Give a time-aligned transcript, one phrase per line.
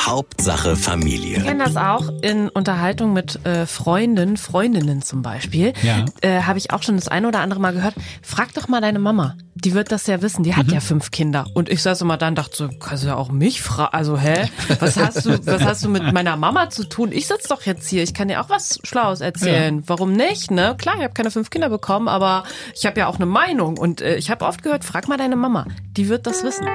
[0.00, 1.38] Hauptsache Familie.
[1.38, 5.72] Ich kenne das auch in Unterhaltung mit äh, Freunden, Freundinnen zum Beispiel.
[5.82, 6.04] Ja.
[6.20, 7.94] Äh, Habe ich auch schon das eine oder andere Mal gehört.
[8.22, 9.36] Frag doch mal deine Mama.
[9.54, 10.44] Die wird das ja wissen.
[10.44, 11.46] Die hat ja fünf Kinder.
[11.54, 13.92] Und ich saß immer dann dachte so, kannst du ja auch mich fragen.
[13.92, 14.48] Also, hä?
[14.78, 17.10] Was hast du, was hast du mit meiner Mama zu tun?
[17.10, 18.02] Ich sitz doch jetzt hier.
[18.04, 19.82] Ich kann dir auch was Schlaues erzählen.
[19.86, 20.50] Warum nicht?
[20.50, 20.76] Ne?
[20.78, 22.44] Klar, ich habe keine fünf Kinder bekommen, aber
[22.74, 23.78] ich habe ja auch eine Meinung.
[23.78, 25.66] Und äh, ich habe oft gehört, frag mal deine Mama.
[25.96, 26.66] Die wird das wissen.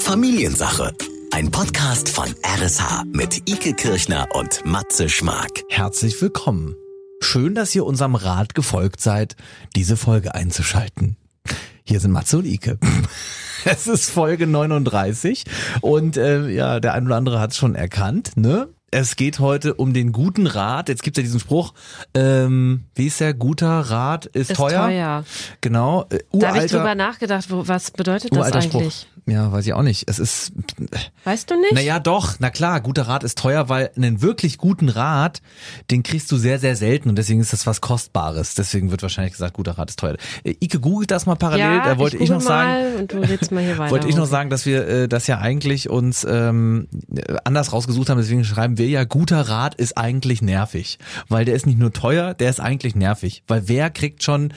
[0.00, 0.94] Familiensache.
[1.36, 5.64] Ein Podcast von RSH mit Ike Kirchner und Matze Schmark.
[5.68, 6.76] Herzlich willkommen.
[7.20, 9.36] Schön, dass ihr unserem Rat gefolgt seid,
[9.74, 11.18] diese Folge einzuschalten.
[11.84, 12.78] Hier sind Matze und Ike.
[13.66, 15.44] Es ist Folge 39
[15.82, 18.68] und äh, ja, der ein oder andere hat es schon erkannt, ne?
[18.90, 20.88] Es geht heute um den guten Rat.
[20.88, 21.74] Jetzt gibt es ja diesen Spruch,
[22.14, 23.34] ähm, wie ist der?
[23.34, 24.86] Guter Rat ist, Ist teuer.
[24.86, 25.24] teuer.
[25.60, 26.06] Genau.
[26.08, 28.94] Äh, Da habe ich drüber nachgedacht, wo, was bedeutet das eigentlich?
[28.94, 29.15] Spruch.
[29.28, 30.08] Ja, weiß ich auch nicht.
[30.08, 30.52] Es ist,
[31.24, 31.72] Weißt du nicht?
[31.72, 35.42] naja, doch, na klar, guter Rat ist teuer, weil einen wirklich guten Rat,
[35.90, 38.54] den kriegst du sehr, sehr selten und deswegen ist das was Kostbares.
[38.54, 40.16] Deswegen wird wahrscheinlich gesagt, guter Rat ist teuer.
[40.44, 43.18] Äh, Ike googelt das mal parallel, da wollte ich, google noch sagen, mal Und du
[43.18, 43.90] redest mal hier weiter.
[43.90, 46.86] wollte ich noch sagen, dass wir äh, das ja eigentlich uns ähm,
[47.42, 51.66] anders rausgesucht haben, deswegen schreiben wir ja, guter Rat ist eigentlich nervig, weil der ist
[51.66, 54.52] nicht nur teuer, der ist eigentlich nervig, weil wer kriegt schon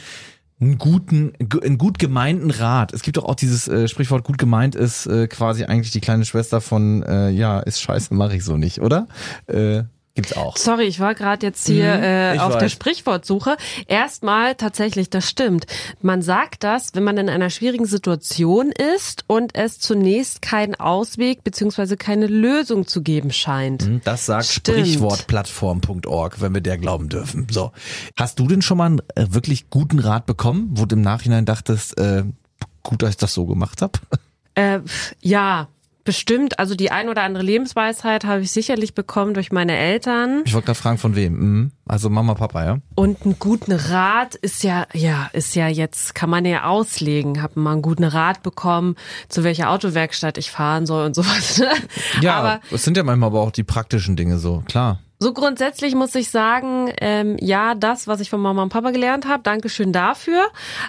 [0.62, 2.94] einen guten, gu- einen gut gemeinten Rat.
[2.94, 6.26] Es gibt doch auch dieses äh, Sprichwort, gut gemeint ist äh, quasi eigentlich die kleine
[6.26, 9.08] Schwester von, äh, ja, ist scheiße, mache ich so nicht, oder?
[9.48, 9.84] Äh,
[10.16, 10.58] gibt's auch.
[10.58, 12.72] Sorry, ich war gerade jetzt hier Mhm, äh, auf der weiß.
[12.72, 13.56] Sprichwortsuche.
[13.88, 15.66] Erstmal tatsächlich, das stimmt.
[16.02, 21.44] Man sagt das, wenn man in einer schwierigen Situation ist und es zunächst keinen Ausweg
[21.44, 23.84] beziehungsweise keine Lösung zu geben scheint.
[23.84, 24.46] Hm, Das sagt.
[24.46, 27.48] Sprichwortplattform.org, wenn wir der glauben dürfen.
[27.52, 27.72] So.
[28.16, 31.46] Hast du denn schon mal einen äh, wirklich guten Rat bekommen, wo du im Nachhinein
[31.46, 32.24] dachtest, äh,
[32.84, 33.94] gut, dass ich das so gemacht habe?
[34.56, 34.80] Äh,
[35.22, 35.68] ja,
[36.10, 36.58] bestimmt.
[36.58, 40.42] Also die ein oder andere Lebensweisheit habe ich sicherlich bekommen durch meine Eltern.
[40.44, 41.34] Ich wollte gerade fragen, von wem?
[41.34, 41.72] Mhm.
[41.86, 42.78] Also Mama, Papa, ja?
[42.96, 47.44] Und einen guten Rat ist ja, ja, ist ja jetzt, kann man ja auslegen.
[47.44, 48.96] Hab mal einen guten Rat bekommen,
[49.28, 51.60] zu welcher Autowerkstatt ich fahren soll und sowas.
[51.60, 51.70] Ne?
[52.22, 54.98] Ja, Aber es sind ja manchmal aber auch die praktischen Dinge so, klar.
[55.22, 59.28] So grundsätzlich muss ich sagen, ähm, ja, das, was ich von Mama und Papa gelernt
[59.28, 60.48] habe, Dankeschön dafür.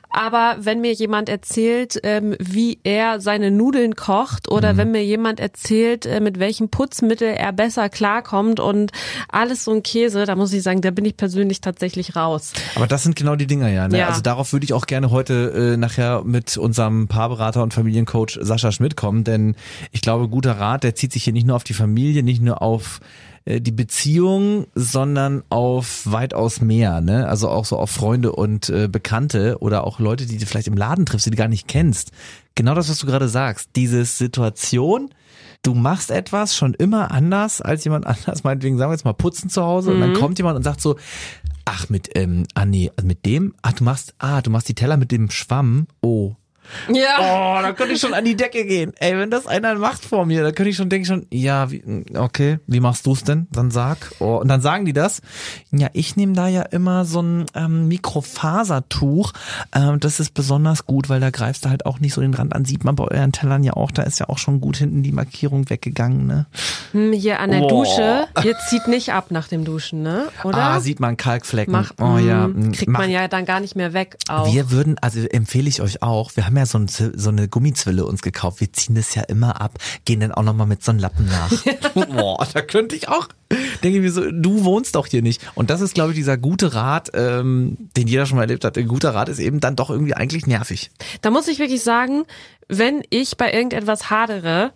[0.08, 4.56] Aber wenn mir jemand erzählt, ähm, wie er seine Nudeln kocht Mhm.
[4.56, 8.92] oder wenn mir jemand erzählt, äh, mit welchem Putzmittel er besser klarkommt und
[9.28, 12.52] alles so ein Käse, da muss ich sagen, da bin ich persönlich tatsächlich raus.
[12.76, 13.88] Aber das sind genau die Dinger ja.
[13.88, 13.98] Ne?
[13.98, 14.08] Ja.
[14.08, 18.70] Also darauf würde ich auch gerne heute äh, nachher mit unserem Paarberater und Familiencoach Sascha
[18.70, 19.56] Schmidt kommen, denn
[19.90, 22.62] ich glaube, guter Rat, der zieht sich hier nicht nur auf die Familie, nicht nur
[22.62, 23.00] auf
[23.58, 27.26] die Beziehung, sondern auf weitaus mehr, ne?
[27.26, 30.76] Also auch so auf Freunde und äh, Bekannte oder auch Leute, die du vielleicht im
[30.76, 32.12] Laden triffst, die du gar nicht kennst.
[32.54, 33.70] Genau das, was du gerade sagst.
[33.74, 35.10] Diese Situation,
[35.62, 39.50] du machst etwas schon immer anders als jemand anders, meinetwegen sagen wir jetzt mal putzen
[39.50, 40.96] zu Hause und dann kommt jemand und sagt so,
[41.64, 44.96] ach mit, ähm, ah nee, mit dem, ach du machst, ah du machst die Teller
[44.96, 46.36] mit dem Schwamm, oh.
[46.92, 47.16] Ja.
[47.58, 48.92] Oh, da könnte ich schon an die Decke gehen.
[48.98, 51.82] Ey, wenn das einer macht vor mir, da könnte ich schon denken schon, ja, wie,
[52.16, 53.46] okay, wie machst du's denn?
[53.52, 54.12] Dann sag.
[54.20, 55.20] Oh, und dann sagen die das.
[55.72, 59.32] Ja, ich nehme da ja immer so ein ähm, Mikrofasertuch.
[59.74, 62.54] Ähm, das ist besonders gut, weil da greifst du halt auch nicht so den Rand
[62.54, 62.64] an.
[62.64, 65.12] Sieht man bei euren Tellern ja auch, da ist ja auch schon gut hinten die
[65.12, 66.46] Markierung weggegangen, ne?
[66.92, 67.68] Hm, Hier an der Boah.
[67.68, 68.26] Dusche.
[68.44, 70.28] Ihr zieht nicht ab nach dem Duschen, ne?
[70.44, 70.58] Oder?
[70.58, 71.72] Ah, sieht man Kalkflecken.
[71.72, 72.48] Mach, oh ja.
[72.48, 74.16] mm, kriegt Mach- man ja dann gar nicht mehr weg.
[74.28, 74.52] Auch.
[74.52, 78.04] Wir würden, also empfehle ich euch auch, wir haben ja so, ein, so eine Gummizwille
[78.04, 81.00] uns gekauft, wir ziehen das ja immer ab, gehen dann auch nochmal mit so einem
[81.00, 81.50] Lappen nach.
[81.94, 83.28] Boah, da könnte ich auch,
[83.82, 85.40] denke ich mir so, du wohnst doch hier nicht.
[85.54, 88.78] Und das ist, glaube ich, dieser gute Rat, ähm, den jeder schon mal erlebt hat.
[88.78, 90.90] Ein guter Rat ist eben dann doch irgendwie eigentlich nervig.
[91.22, 92.24] Da muss ich wirklich sagen,
[92.68, 94.72] wenn ich bei irgendetwas hadere,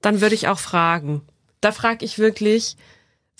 [0.00, 1.22] dann würde ich auch fragen.
[1.60, 2.76] Da frage ich wirklich,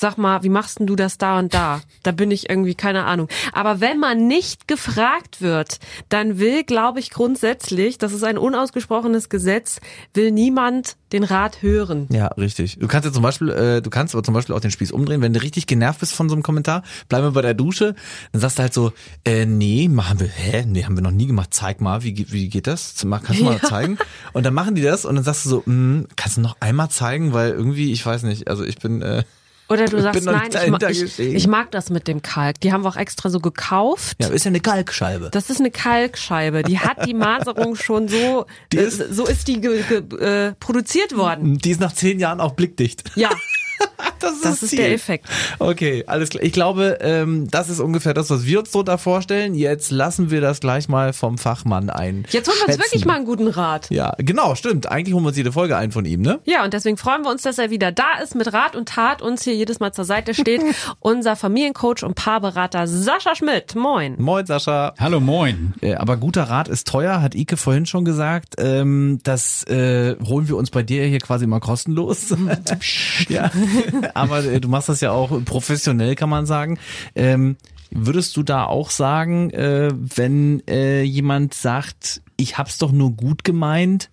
[0.00, 1.80] sag mal, wie machst denn du das da und da?
[2.04, 3.28] Da bin ich irgendwie, keine Ahnung.
[3.52, 9.28] Aber wenn man nicht gefragt wird, dann will, glaube ich, grundsätzlich, das ist ein unausgesprochenes
[9.28, 9.80] Gesetz,
[10.14, 12.06] will niemand den Rat hören.
[12.10, 12.78] Ja, richtig.
[12.78, 15.20] Du kannst ja zum Beispiel, äh, du kannst aber zum Beispiel auch den Spieß umdrehen,
[15.20, 17.96] wenn du richtig genervt bist von so einem Kommentar, bleiben wir bei der Dusche,
[18.30, 18.92] dann sagst du halt so,
[19.24, 22.48] äh, nee, machen wir, hä, nee, haben wir noch nie gemacht, zeig mal, wie, wie
[22.48, 22.94] geht das?
[23.00, 23.98] Kannst du mal zeigen?
[24.32, 26.90] Und dann machen die das und dann sagst du so, mm, kannst du noch einmal
[26.90, 29.24] zeigen, weil irgendwie, ich weiß nicht, also ich bin, äh,
[29.68, 32.60] Oder du sagst, nein, ich, ma ich, ich mag das mit dem Kalk.
[32.60, 34.16] Die haben wir auch extra so gekauft.
[34.20, 35.28] ja, ist ja eine Kalkscheibe.
[35.30, 36.62] Das ist eine Kalkscheibe.
[36.62, 41.58] Die hat die Maserung schon so, äh, ist- so ist die äh, produziert worden.
[41.58, 43.04] Die ist nach zehn Jahren auch blickdicht.
[43.14, 43.30] Ja.
[44.20, 45.26] Das ist, Das ist der Effekt.
[45.60, 46.42] Okay, alles klar.
[46.42, 49.54] Ich glaube, ähm, das ist ungefähr das, was wir uns darunter vorstellen.
[49.54, 52.26] Jetzt lassen wir das gleich mal vom Fachmann ein.
[52.30, 53.88] Jetzt holen wir uns wirklich mal einen guten Rat.
[53.90, 54.90] Ja, genau, stimmt.
[54.90, 56.40] Eigentlich holen wir uns jede Folge ein von ihm, ne?
[56.44, 59.22] Ja, und deswegen freuen wir uns, dass er wieder da ist, mit Rat und Tat
[59.22, 60.62] uns hier jedes Mal zur Seite steht.
[61.00, 63.76] Unser Familiencoach und Paarberater Sascha Schmidt.
[63.76, 64.16] Moin.
[64.18, 64.94] Moin, Sascha.
[64.98, 65.74] Hallo, moin.
[65.80, 68.56] Äh, Aber guter Rat ist teuer, hat Ike vorhin schon gesagt.
[68.58, 72.34] Ähm, das äh, holen wir uns bei dir hier quasi mal kostenlos.
[73.28, 73.50] ja,
[74.14, 76.78] aber äh, du machst das ja auch professionell, kann man sagen.
[77.14, 77.56] Ähm,
[77.90, 83.42] würdest du da auch sagen, äh, wenn äh, jemand sagt, ich hab's doch nur gut
[83.42, 84.08] gemeint,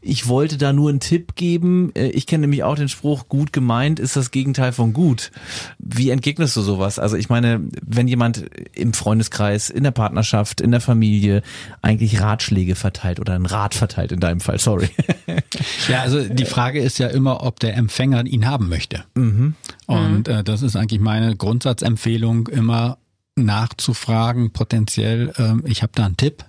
[0.00, 1.90] ich wollte da nur einen Tipp geben.
[1.96, 5.32] Äh, Ich kenne nämlich auch den Spruch, gut gemeint ist das Gegenteil von gut.
[5.78, 6.98] Wie entgegnest du sowas?
[7.00, 11.42] Also ich meine, wenn jemand im Freundeskreis, in der Partnerschaft, in der Familie
[11.82, 14.88] eigentlich Ratschläge verteilt oder einen Rat verteilt in deinem Fall, sorry.
[15.88, 19.04] Ja, also die Frage ist ja immer, ob der Empfänger ihn haben möchte.
[19.86, 22.98] Und äh, das ist eigentlich meine Grundsatzempfehlung, immer
[23.36, 26.44] nachzufragen, potenziell, ähm, ich habe da einen Tipp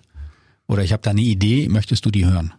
[0.68, 2.54] oder ich habe da eine Idee, möchtest du die hören?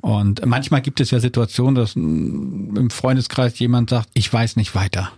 [0.00, 4.74] Und manchmal gibt es ja Situationen, dass mm, im Freundeskreis jemand sagt, ich weiß nicht
[4.74, 5.12] weiter.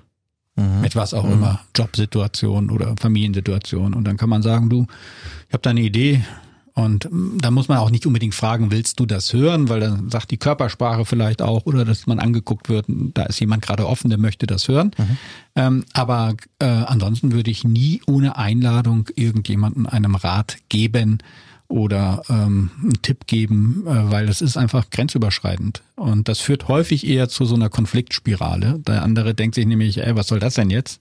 [0.82, 3.94] Mit was auch immer, Jobsituation oder Familiensituation.
[3.94, 4.86] Und dann kann man sagen, du,
[5.48, 6.22] ich habe da eine Idee.
[6.74, 9.70] Und mm, da muss man auch nicht unbedingt fragen, willst du das hören?
[9.70, 13.62] Weil dann sagt die Körpersprache vielleicht auch, oder dass man angeguckt wird, da ist jemand
[13.62, 14.90] gerade offen, der möchte das hören.
[15.54, 21.22] Ähm, aber äh, ansonsten würde ich nie ohne Einladung irgendjemanden einem Rat geben
[21.72, 25.82] oder ähm, einen Tipp geben, äh, weil das ist einfach grenzüberschreitend.
[25.96, 28.78] Und das führt häufig eher zu so einer Konfliktspirale.
[28.86, 31.00] Der andere denkt sich nämlich, ey, was soll das denn jetzt?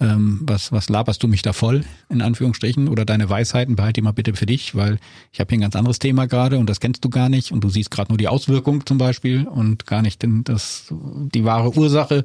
[0.00, 2.88] Ähm, was, was laberst du mich da voll, in Anführungsstrichen?
[2.88, 4.98] Oder deine Weisheiten behalte die mal bitte für dich, weil
[5.32, 7.62] ich habe hier ein ganz anderes Thema gerade und das kennst du gar nicht und
[7.62, 11.76] du siehst gerade nur die Auswirkung zum Beispiel und gar nicht den, das, die wahre
[11.76, 12.24] Ursache.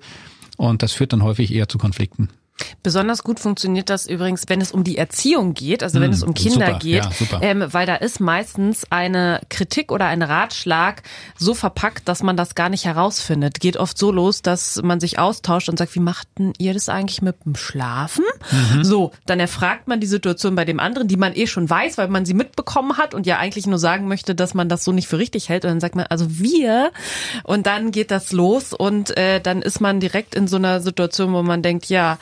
[0.57, 2.29] Und das führt dann häufig eher zu Konflikten.
[2.83, 6.23] Besonders gut funktioniert das übrigens, wenn es um die Erziehung geht, also wenn Hm, es
[6.23, 11.03] um Kinder super, geht, ja, ähm, weil da ist meistens eine Kritik oder ein Ratschlag
[11.37, 13.59] so verpackt, dass man das gar nicht herausfindet.
[13.59, 17.21] Geht oft so los, dass man sich austauscht und sagt, wie machten ihr das eigentlich
[17.21, 18.25] mit dem Schlafen?
[18.51, 18.83] Mhm.
[18.83, 22.07] So, dann erfragt man die Situation bei dem anderen, die man eh schon weiß, weil
[22.07, 25.07] man sie mitbekommen hat und ja eigentlich nur sagen möchte, dass man das so nicht
[25.07, 25.65] für richtig hält.
[25.65, 26.91] Und dann sagt man, also wir.
[27.43, 31.33] Und dann geht das los und äh, dann ist man direkt in so einer Situation,
[31.33, 32.17] wo man denkt, ja,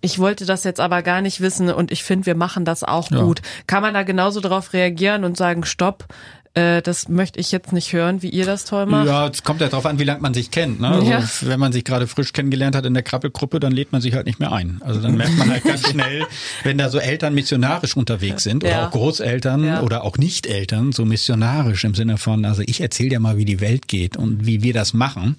[0.00, 3.10] ich wollte das jetzt aber gar nicht wissen und ich finde, wir machen das auch
[3.10, 3.22] Ja.
[3.22, 3.42] gut.
[3.66, 6.06] Kann man da genauso drauf reagieren und sagen, stopp,
[6.54, 9.06] äh, das möchte ich jetzt nicht hören, wie ihr das toll macht?
[9.06, 10.80] Ja, es kommt ja darauf an, wie lange man sich kennt.
[10.80, 10.88] Ne?
[10.88, 11.22] Also, Ja.
[11.42, 14.26] Wenn man sich gerade frisch kennengelernt hat in der Krabbelgruppe, dann lädt man sich halt
[14.26, 14.80] nicht mehr ein.
[14.84, 16.24] Also dann merkt man halt ganz schnell,
[16.62, 18.86] wenn da so Eltern missionarisch unterwegs sind oder Ja.
[18.86, 19.82] auch Großeltern Ja.
[19.82, 23.60] oder auch Nicht-Eltern, so missionarisch im Sinne von, also ich erzähle dir mal, wie die
[23.60, 25.36] Welt geht und wie wir das machen,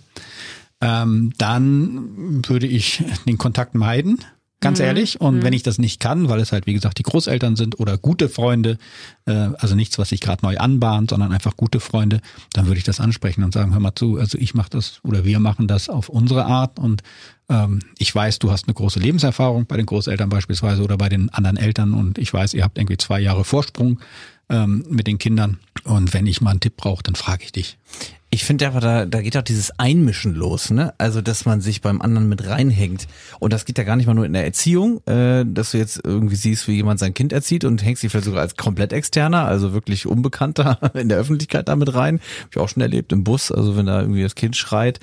[0.82, 4.20] ähm, dann würde ich den Kontakt meiden.
[4.62, 5.22] Ganz ehrlich.
[5.22, 7.98] Und wenn ich das nicht kann, weil es halt, wie gesagt, die Großeltern sind oder
[7.98, 8.78] gute Freunde,
[9.26, 12.20] äh, also nichts, was sich gerade neu anbahnt, sondern einfach gute Freunde,
[12.52, 15.24] dann würde ich das ansprechen und sagen, hör mal zu, also ich mache das oder
[15.24, 17.04] wir machen das auf unsere Art und
[17.48, 21.30] ähm, ich weiß, du hast eine große Lebenserfahrung bei den Großeltern beispielsweise oder bei den
[21.30, 24.02] anderen Eltern und ich weiß, ihr habt irgendwie zwei Jahre Vorsprung
[24.50, 27.77] ähm, mit den Kindern und wenn ich mal einen Tipp brauche, dann frage ich dich.
[28.31, 30.94] Ich finde aber, da, da geht auch dieses Einmischen los, ne?
[31.00, 33.07] Also, dass man sich beim anderen mit reinhängt.
[33.39, 36.01] Und das geht ja gar nicht mal nur in der Erziehung, äh, dass du jetzt
[36.03, 39.45] irgendwie siehst, wie jemand sein Kind erzieht und hängst dich vielleicht sogar als komplett externer,
[39.45, 42.19] also wirklich Unbekannter in der Öffentlichkeit damit rein.
[42.44, 45.00] Hab ich auch schon erlebt im Bus, also wenn da irgendwie das Kind schreit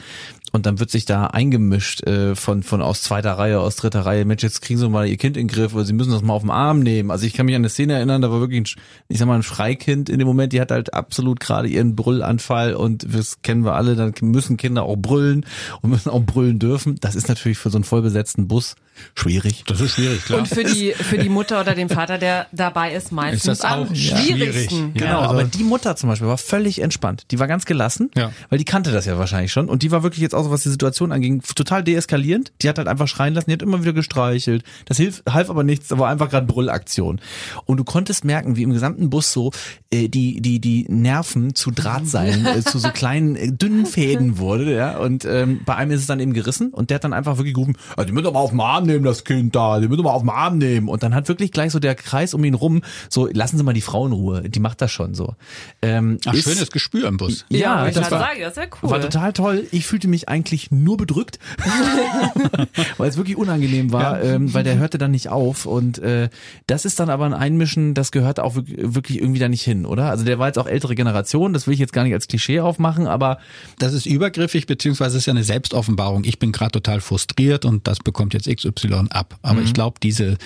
[0.57, 4.25] und dann wird sich da eingemischt äh, von von aus zweiter Reihe, aus dritter Reihe.
[4.25, 6.33] Mensch, jetzt kriegen Sie mal Ihr Kind in den Griff oder Sie müssen das mal
[6.33, 7.11] auf den Arm nehmen.
[7.11, 9.37] Also ich kann mich an eine Szene erinnern, da war wirklich, ein, ich sag mal,
[9.37, 10.53] ein Schreikind in dem Moment.
[10.53, 13.95] Die hat halt absolut gerade ihren Brüllanfall und das kennen wir alle.
[13.95, 15.47] Dann müssen Kinder auch brüllen
[15.83, 16.97] und müssen auch brüllen dürfen.
[17.01, 18.75] Das ist natürlich für so einen vollbesetzten Bus
[19.15, 19.65] schwierig.
[19.67, 20.39] Das ist schwierig, klar.
[20.41, 23.71] Und für die, für die Mutter oder den Vater, der dabei ist, meistens Ist das
[23.71, 24.29] am auch schwierigsten.
[24.35, 24.71] schwierig.
[24.95, 27.25] Ja, Genau, also- aber die Mutter zum Beispiel war völlig entspannt.
[27.31, 28.33] Die war ganz gelassen, Ja.
[28.49, 29.69] weil die kannte das ja wahrscheinlich schon.
[29.69, 32.53] Und die war wirklich jetzt auch so, was die Situation anging, total deeskalierend.
[32.63, 34.65] Die hat halt einfach schreien lassen, die hat immer wieder gestreichelt.
[34.87, 37.21] Das hilf, half aber nichts, da war einfach gerade Brüllaktion.
[37.65, 39.51] Und du konntest merken, wie im gesamten Bus so
[39.91, 44.75] äh, die, die, die Nerven zu Drahtseilen, äh, zu so kleinen, äh, dünnen Fäden wurde.
[44.75, 44.99] Ja?
[44.99, 47.55] Und ähm, bei einem ist es dann eben gerissen und der hat dann einfach wirklich
[47.55, 49.99] gerufen, ah, die müssen doch mal auf den Arm nehmen, das Kind da, die müssen
[49.99, 50.89] doch mal auf den Arm nehmen.
[50.89, 53.73] Und dann hat wirklich gleich so der Kreis um ihn rum, so lassen Sie mal
[53.73, 55.35] die Frau in Ruhe, die macht das schon so.
[55.83, 57.45] Ähm, Ach, ist- schönes Gespür im Bus.
[57.49, 58.91] Ja, Ja, ich das war, sagen, das ist ja cool.
[58.91, 59.67] war total toll.
[59.73, 61.39] Ich fühlte mich eigentlich nur bedrückt,
[62.99, 66.29] weil es wirklich unangenehm war, ähm, weil der hörte dann nicht auf und äh,
[66.67, 70.11] das ist dann aber ein Einmischen, das gehört auch wirklich irgendwie da nicht hin, oder?
[70.11, 72.61] Also der war jetzt auch ältere Generation, das will ich jetzt gar nicht als Klischee
[72.61, 73.39] aufmachen, aber
[73.79, 76.25] das ist übergriffig beziehungsweise ist ja eine Selbstoffenbarung.
[76.25, 79.39] Ich bin gerade total frustriert und das bekommt jetzt XY ab.
[79.43, 79.67] Aber mhm.
[79.67, 80.37] ich glaube, diese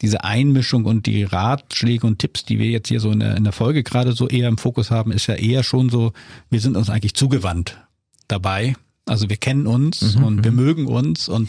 [0.00, 3.44] diese Einmischung und die Ratschläge und Tipps, die wir jetzt hier so in der, in
[3.44, 6.12] der Folge gerade so eher im Fokus haben, ist ja eher schon so,
[6.50, 7.78] wir sind uns eigentlich zugewandt
[8.26, 8.74] dabei.
[9.06, 10.56] Also wir kennen uns mhm, und wir mhm.
[10.56, 11.48] mögen uns und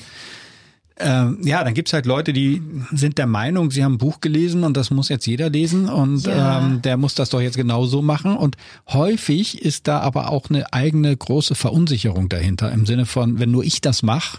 [0.98, 4.64] ähm, ja, dann gibt's halt Leute, die sind der Meinung, sie haben ein Buch gelesen
[4.64, 6.60] und das muss jetzt jeder lesen und ja.
[6.60, 8.38] ähm, der muss das doch jetzt genau so machen.
[8.38, 8.58] Und
[8.90, 13.64] häufig ist da aber auch eine eigene große Verunsicherung dahinter im Sinne von, wenn nur
[13.64, 14.38] ich das mache,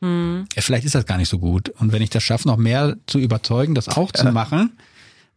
[0.00, 0.46] hm.
[0.54, 1.70] Ja, vielleicht ist das gar nicht so gut.
[1.78, 4.78] Und wenn ich das schaffe, noch mehr zu überzeugen, das auch zu machen,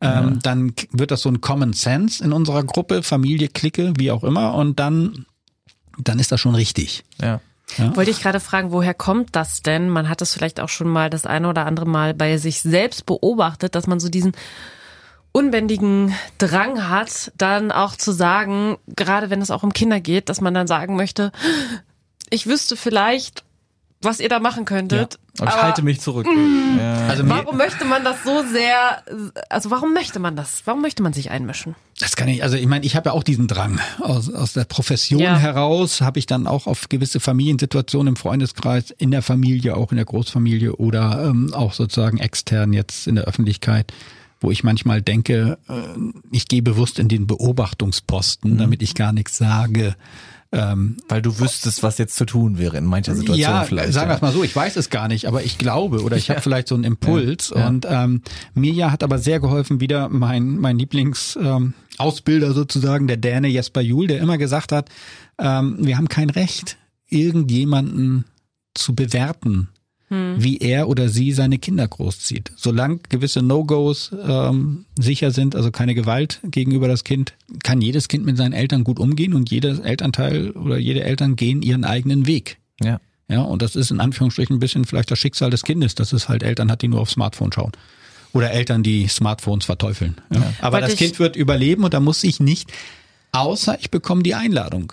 [0.01, 4.23] ähm, dann wird das so ein Common Sense in unserer Gruppe, Familie, Clique, wie auch
[4.23, 4.53] immer.
[4.53, 5.25] Und dann,
[5.97, 7.03] dann ist das schon richtig.
[7.21, 7.41] Ja.
[7.77, 7.95] Ja.
[7.95, 9.89] Wollte ich gerade fragen, woher kommt das denn?
[9.89, 13.05] Man hat es vielleicht auch schon mal das eine oder andere Mal bei sich selbst
[13.05, 14.33] beobachtet, dass man so diesen
[15.31, 20.41] unbändigen Drang hat, dann auch zu sagen, gerade wenn es auch um Kinder geht, dass
[20.41, 21.31] man dann sagen möchte,
[22.29, 23.43] ich wüsste vielleicht,
[24.01, 25.13] was ihr da machen könntet.
[25.37, 25.45] Ja.
[25.45, 26.25] Aber ich halte mich zurück.
[26.27, 27.07] Mm, ja.
[27.07, 29.03] Also warum möchte man das so sehr?
[29.49, 30.63] Also warum möchte man das?
[30.65, 31.75] Warum möchte man sich einmischen?
[32.01, 32.43] Das kann ich.
[32.43, 35.37] Also ich meine, ich habe ja auch diesen Drang aus, aus der Profession ja.
[35.37, 36.01] heraus.
[36.01, 40.05] Habe ich dann auch auf gewisse Familiensituationen im Freundeskreis, in der Familie, auch in der
[40.05, 43.93] Großfamilie oder ähm, auch sozusagen extern jetzt in der Öffentlichkeit
[44.43, 45.73] wo ich manchmal denke, äh,
[46.31, 48.57] ich gehe bewusst in den Beobachtungsposten, mhm.
[48.57, 49.95] damit ich gar nichts sage.
[50.53, 53.93] Ähm, Weil du wüsstest, was jetzt zu tun wäre in mancher Situation ja, vielleicht.
[53.93, 56.27] Sagen wir es mal so, ich weiß es gar nicht, aber ich glaube oder ich
[56.27, 56.35] ja.
[56.35, 57.53] habe vielleicht so einen Impuls.
[57.55, 57.67] Ja.
[57.67, 58.21] Und ähm,
[58.53, 64.07] Mirja hat aber sehr geholfen, wieder mein, mein Lieblingsausbilder ähm, sozusagen, der Däne Jesper Juhl,
[64.07, 64.89] der immer gesagt hat,
[65.39, 66.77] ähm, wir haben kein Recht,
[67.07, 68.25] irgendjemanden
[68.73, 69.69] zu bewerten
[70.11, 70.35] hm.
[70.37, 72.51] wie er oder sie seine Kinder großzieht.
[72.57, 78.25] Solange gewisse No-Gos ähm, sicher sind, also keine Gewalt gegenüber das Kind, kann jedes Kind
[78.25, 82.57] mit seinen Eltern gut umgehen und jedes Elternteil oder jede Eltern gehen ihren eigenen Weg.
[82.83, 82.99] Ja.
[83.29, 86.27] Ja, und das ist in Anführungsstrichen ein bisschen vielleicht das Schicksal des Kindes, dass es
[86.27, 87.71] halt Eltern hat, die nur aufs Smartphone schauen.
[88.33, 90.17] Oder Eltern, die Smartphones verteufeln.
[90.33, 90.41] Ja.
[90.41, 90.53] Ja.
[90.59, 92.73] Aber Weil das Kind wird überleben und da muss ich nicht,
[93.31, 94.91] außer ich bekomme die Einladung.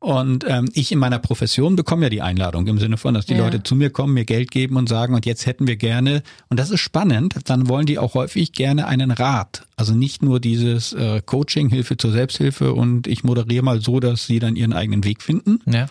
[0.00, 3.34] Und ähm, ich in meiner Profession bekomme ja die Einladung im Sinne von, dass die
[3.34, 3.44] ja.
[3.44, 6.58] Leute zu mir kommen, mir Geld geben und sagen, und jetzt hätten wir gerne, und
[6.58, 9.66] das ist spannend, dann wollen die auch häufig gerne einen Rat.
[9.76, 14.26] Also nicht nur dieses äh, Coaching, Hilfe zur Selbsthilfe und ich moderiere mal so, dass
[14.26, 15.60] sie dann ihren eigenen Weg finden.
[15.66, 15.86] Ja.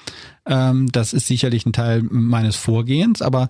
[0.47, 3.49] Ähm, das ist sicherlich ein Teil meines Vorgehens, aber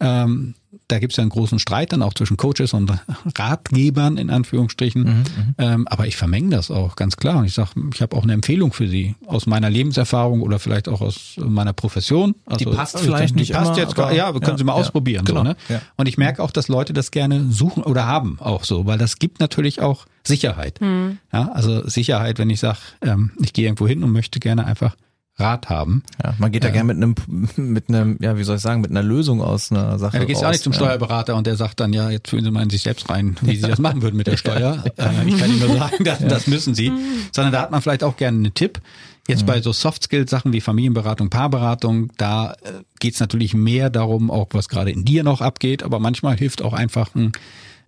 [0.00, 0.54] ähm,
[0.88, 2.90] da gibt es ja einen großen Streit dann auch zwischen Coaches und
[3.38, 5.02] Ratgebern in Anführungsstrichen.
[5.02, 5.54] Mhm, mhm.
[5.58, 7.38] ähm, aber ich vermenge das auch ganz klar.
[7.38, 10.88] Und ich sage, ich habe auch eine Empfehlung für Sie aus meiner Lebenserfahrung oder vielleicht
[10.88, 12.34] auch aus meiner Profession.
[12.46, 14.72] Also, die passt vielleicht die nicht passt immer, jetzt, aber, ja, können ja, Sie mal
[14.72, 15.24] ja, ausprobieren.
[15.26, 15.56] Genau, so, ne?
[15.68, 15.82] ja.
[15.96, 19.18] Und ich merke auch, dass Leute das gerne suchen oder haben auch so, weil das
[19.18, 20.80] gibt natürlich auch Sicherheit.
[20.80, 21.18] Mhm.
[21.32, 24.96] Ja, also Sicherheit, wenn ich sage, ähm, ich gehe irgendwo hin und möchte gerne einfach
[25.38, 26.02] Rat haben.
[26.22, 26.74] Ja, man geht da ja.
[26.74, 27.14] gerne mit einem,
[27.56, 30.16] mit einem, ja, wie soll ich sagen, mit einer Lösung aus einer Sache.
[30.16, 32.44] Ja, du gehst ja auch nicht zum Steuerberater und der sagt dann, ja, jetzt fühlen
[32.44, 34.84] Sie mal in sich selbst rein, wie Sie das machen würden mit der Steuer.
[34.96, 36.92] äh, ich kann Ihnen nur sagen, das, das müssen Sie.
[37.32, 38.80] Sondern da hat man vielleicht auch gerne einen Tipp.
[39.28, 44.70] Jetzt bei so Soft-Skill-Sachen wie Familienberatung, Paarberatung, da äh, geht's natürlich mehr darum, auch was
[44.70, 47.32] gerade in dir noch abgeht, aber manchmal hilft auch einfach ein,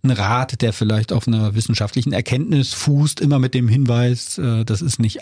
[0.03, 4.83] ein Rat, der vielleicht auf einer wissenschaftlichen Erkenntnis fußt, immer mit dem Hinweis, äh, das
[4.83, 5.21] ist nicht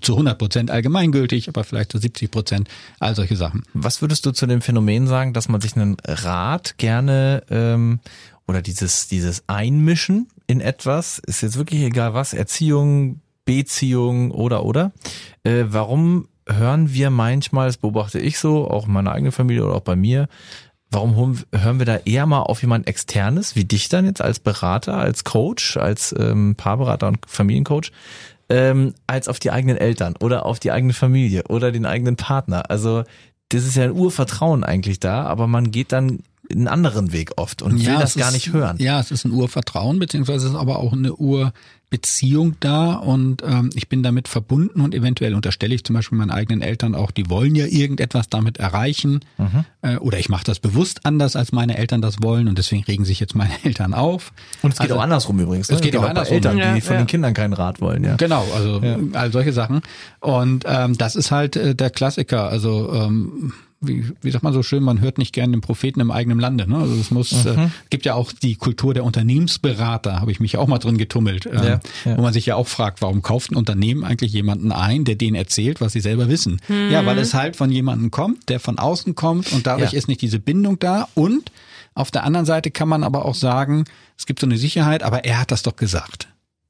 [0.00, 2.68] zu 100 Prozent allgemeingültig, aber vielleicht zu 70 Prozent,
[2.98, 3.62] all solche Sachen.
[3.74, 8.00] Was würdest du zu dem Phänomen sagen, dass man sich einen Rat gerne ähm,
[8.46, 14.92] oder dieses, dieses Einmischen in etwas, ist jetzt wirklich egal was, Erziehung, Beziehung oder oder,
[15.44, 19.76] äh, warum hören wir manchmal, das beobachte ich so, auch in meiner eigenen Familie oder
[19.76, 20.28] auch bei mir,
[20.94, 24.98] Warum hören wir da eher mal auf jemand externes, wie dich dann jetzt als Berater,
[24.98, 27.92] als Coach, als ähm, Paarberater und Familiencoach,
[28.52, 32.70] ähm, als auf die eigenen Eltern oder auf die eigene Familie oder den eigenen Partner.
[32.70, 33.04] Also
[33.48, 37.62] das ist ja ein Urvertrauen eigentlich da, aber man geht dann einen anderen Weg oft
[37.62, 38.76] und will das gar ist, nicht hören.
[38.78, 41.52] Ja, es ist ein Urvertrauen, beziehungsweise es ist aber auch eine Ur,
[41.92, 46.30] Beziehung da und ähm, ich bin damit verbunden und eventuell unterstelle ich zum Beispiel meinen
[46.30, 49.66] eigenen Eltern auch, die wollen ja irgendetwas damit erreichen mhm.
[49.82, 53.04] äh, oder ich mache das bewusst anders, als meine Eltern das wollen und deswegen regen
[53.04, 54.32] sich jetzt meine Eltern auf.
[54.62, 55.68] Und es geht also, auch andersrum übrigens.
[55.68, 55.74] Ne?
[55.74, 56.36] Es geht, geht auch, andersrum.
[56.36, 57.02] Eltern, die ja, von ja.
[57.02, 58.02] den Kindern keinen Rat wollen.
[58.02, 58.16] Ja.
[58.16, 58.96] Genau, also ja.
[59.12, 59.82] all solche Sachen
[60.20, 62.48] und ähm, das ist halt äh, der Klassiker.
[62.48, 66.10] Also ähm, wie, wie sagt man so schön, man hört nicht gern den Propheten im
[66.10, 66.68] eigenen Lande.
[66.68, 66.76] Ne?
[66.76, 70.66] Also es muss, äh, gibt ja auch die Kultur der Unternehmensberater, habe ich mich auch
[70.68, 72.16] mal drin getummelt, ähm, Ja, ja.
[72.16, 75.34] wo man sich ja auch fragt, warum kauft ein Unternehmen eigentlich jemanden ein, der denen
[75.34, 76.60] erzählt, was sie selber wissen?
[76.90, 79.98] Ja, weil es halt von jemandem kommt, der von außen kommt und dadurch Ja.
[79.98, 81.50] ist nicht diese Bindung da und
[81.94, 83.84] auf der anderen Seite kann man aber auch sagen,
[84.16, 86.28] es gibt so eine Sicherheit, aber er hat das doch gesagt.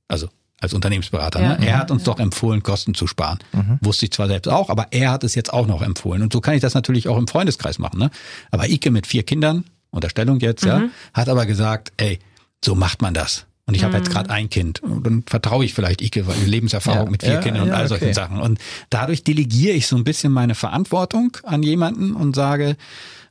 [0.09, 0.29] Also
[0.63, 1.41] als Unternehmensberater.
[1.41, 1.59] Ja.
[1.59, 1.67] Ne?
[1.67, 3.39] Er hat uns doch empfohlen, Kosten zu sparen.
[3.81, 6.23] Wusste ich zwar selbst auch, aber er hat es jetzt auch noch empfohlen.
[6.23, 7.99] Und so kann ich das natürlich auch im Freundeskreis machen.
[7.99, 8.11] Ne?
[8.51, 12.19] Aber Ike mit vier Kindern, Unterstellung jetzt, ja, hat aber gesagt, ey,
[12.65, 13.47] so macht man das.
[13.67, 14.83] Und ich habe jetzt gerade ein Kind.
[14.83, 17.11] Und dann vertraue ich vielleicht Ike, weil Lebenserfahrung Ja.
[17.11, 18.13] mit vier Ja, Kindern und ja, all solchen okay.
[18.13, 18.41] Sachen.
[18.41, 18.59] Und
[18.91, 22.77] dadurch delegiere ich so ein bisschen meine Verantwortung an jemanden und sage,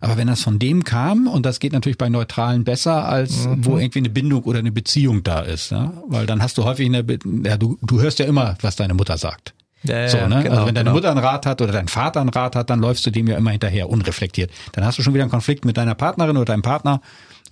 [0.01, 3.65] aber wenn das von dem kam, und das geht natürlich bei Neutralen besser, als Mhm.
[3.65, 5.93] wo irgendwie eine Bindung oder eine Beziehung da ist, ja?
[6.07, 7.05] weil dann hast du häufig eine,
[7.45, 9.53] ja, du, du hörst ja immer, was deine Mutter sagt.
[9.83, 10.43] Ja, so, ne?
[10.43, 10.93] genau, also wenn deine genau.
[10.93, 13.37] Mutter einen Rat hat oder dein Vater einen Rat hat, dann läufst du dem ja
[13.37, 14.51] immer hinterher, unreflektiert.
[14.73, 17.01] Dann hast du schon wieder einen Konflikt mit deiner Partnerin oder deinem Partner,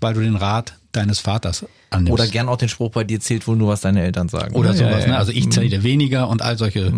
[0.02, 2.14] weil du den Rat deines Vaters annimmst.
[2.14, 4.56] Oder gern auch den Spruch bei dir zählt wohl nur, was deine Eltern sagen.
[4.56, 4.92] oder Ja, sowas.
[4.92, 5.08] ja, ja.
[5.08, 5.18] Ne?
[5.18, 6.92] Also ich zähle weniger und all solche.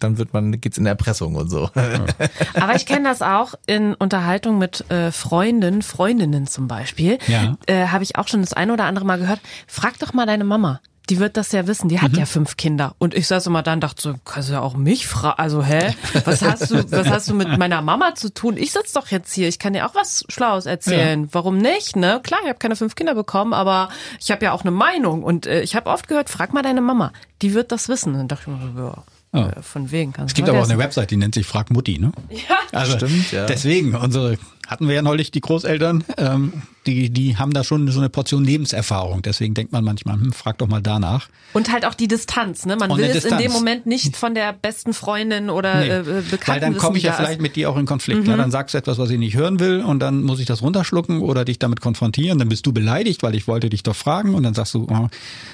[0.00, 1.70] Dann wird man, geht's in Erpressung und so.
[2.54, 7.18] Aber ich kenne das auch in Unterhaltung mit äh, Freunden, Freundinnen zum Beispiel.
[7.26, 7.56] Ja.
[7.66, 9.40] Äh, Habe ich auch schon das eine oder andere Mal gehört.
[9.66, 10.80] Frag doch mal deine Mama.
[11.08, 11.88] Die wird das ja wissen.
[11.88, 12.96] Die hat ja fünf Kinder.
[12.98, 15.38] Und ich saß immer dann, dachte so, kannst du ja auch mich fragen.
[15.38, 15.94] Also, hä?
[16.24, 18.56] Was hast du, was hast du mit meiner Mama zu tun?
[18.56, 19.46] Ich sitz doch jetzt hier.
[19.46, 21.28] Ich kann dir auch was Schlaues erzählen.
[21.30, 21.94] Warum nicht?
[21.94, 22.20] Ne?
[22.24, 23.88] Klar, ich habe keine fünf Kinder bekommen, aber
[24.20, 25.22] ich habe ja auch eine Meinung.
[25.22, 27.12] Und äh, ich habe oft gehört, frag mal deine Mama.
[27.40, 28.12] Die wird das wissen.
[28.14, 29.04] Und dann dachte ich mir so, ja.
[29.36, 29.48] Ja.
[29.50, 31.98] äh, Von wegen kannst Es gibt aber auch eine Website, die nennt sich Frag Mutti,
[31.98, 32.12] ne?
[32.30, 32.38] Ja.
[32.72, 33.46] Also Stimmt, ja.
[33.46, 36.52] deswegen, unsere hatten wir ja neulich die Großeltern, ähm,
[36.86, 39.22] die, die haben da schon so eine Portion Lebenserfahrung.
[39.22, 41.28] Deswegen denkt man manchmal, hm, frag doch mal danach.
[41.52, 42.74] Und halt auch die Distanz, ne?
[42.76, 43.52] Man Und will es in dem.
[43.52, 45.88] Moment nicht von der besten Freundin oder Nee.
[45.88, 47.40] äh, Bekannten Weil dann komme ich ja vielleicht ist.
[47.42, 48.26] mit dir auch in Konflikt.
[48.26, 50.62] Ja, dann sagst du etwas, was ich nicht hören will und dann muss ich das
[50.62, 52.38] runterschlucken oder dich damit konfrontieren.
[52.40, 55.08] Dann bist du beleidigt, weil ich wollte dich doch fragen und dann sagst du, oh,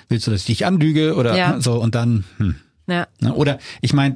[0.09, 1.61] willst du, dass ich dich anlüge oder Ja.
[1.61, 2.57] so und dann, hm.
[2.87, 3.07] Ja.
[3.21, 3.35] Ne?
[3.35, 4.15] Oder ich meine,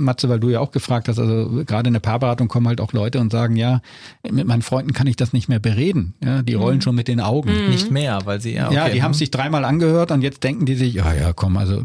[0.00, 2.92] Matze, weil du ja auch gefragt hast, also gerade in der Paarberatung kommen halt auch
[2.92, 3.82] Leute und sagen, ja,
[4.28, 6.14] mit meinen Freunden kann ich das nicht mehr bereden.
[6.24, 7.68] Ja, die rollen schon mit den Augen.
[7.68, 8.74] Nicht mehr, weil sie, ja, okay.
[8.74, 9.18] Ja, die haben hm.
[9.18, 11.82] sich dreimal angehört und jetzt denken die sich, ja, ja, komm, also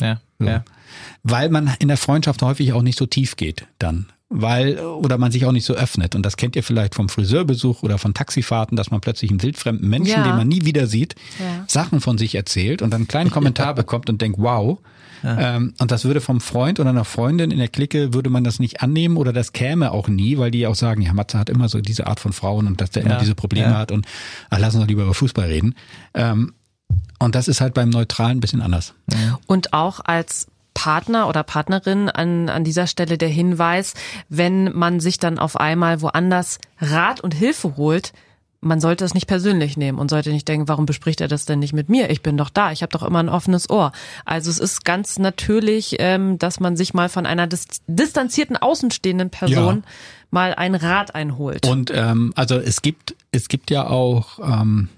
[0.00, 0.46] Ja, so.
[0.46, 0.62] ja.
[1.22, 4.06] weil man in der Freundschaft häufig auch nicht so tief geht dann.
[4.30, 6.14] Weil, oder man sich auch nicht so öffnet.
[6.14, 9.88] Und das kennt ihr vielleicht vom Friseurbesuch oder von Taxifahrten, dass man plötzlich einen wildfremden
[9.88, 10.22] Menschen, Ja.
[10.22, 11.64] den man nie wieder sieht, Ja.
[11.66, 14.78] Sachen von sich erzählt und dann einen kleinen Kommentar bekommt und denkt, wow.
[15.24, 18.58] Ähm, und das würde vom Freund oder einer Freundin in der Clique, würde man das
[18.58, 21.68] nicht annehmen oder das käme auch nie, weil die auch sagen, ja, Matze hat immer
[21.68, 23.18] so diese Art von Frauen und dass der immer Ja.
[23.20, 23.78] diese Probleme Ja.
[23.78, 24.06] hat und
[24.50, 25.74] ach, lass uns doch lieber über Fußball reden.
[26.14, 26.54] Ähm,
[27.18, 28.94] und das ist halt beim Neutralen ein bisschen anders.
[29.46, 33.94] Und auch als Partner oder Partnerin an, an dieser Stelle der Hinweis,
[34.28, 38.12] wenn man sich dann auf einmal woanders Rat und Hilfe holt,
[38.60, 41.60] man sollte es nicht persönlich nehmen und sollte nicht denken, warum bespricht er das denn
[41.60, 42.10] nicht mit mir?
[42.10, 43.92] Ich bin doch da, ich habe doch immer ein offenes Ohr.
[44.24, 49.30] Also es ist ganz natürlich, ähm, dass man sich mal von einer dis distanzierten, außenstehenden
[49.30, 49.82] Person Ja.
[50.30, 51.66] mal einen Rat einholt.
[51.66, 54.88] Und ähm, also es gibt, es gibt ja auch, ähm,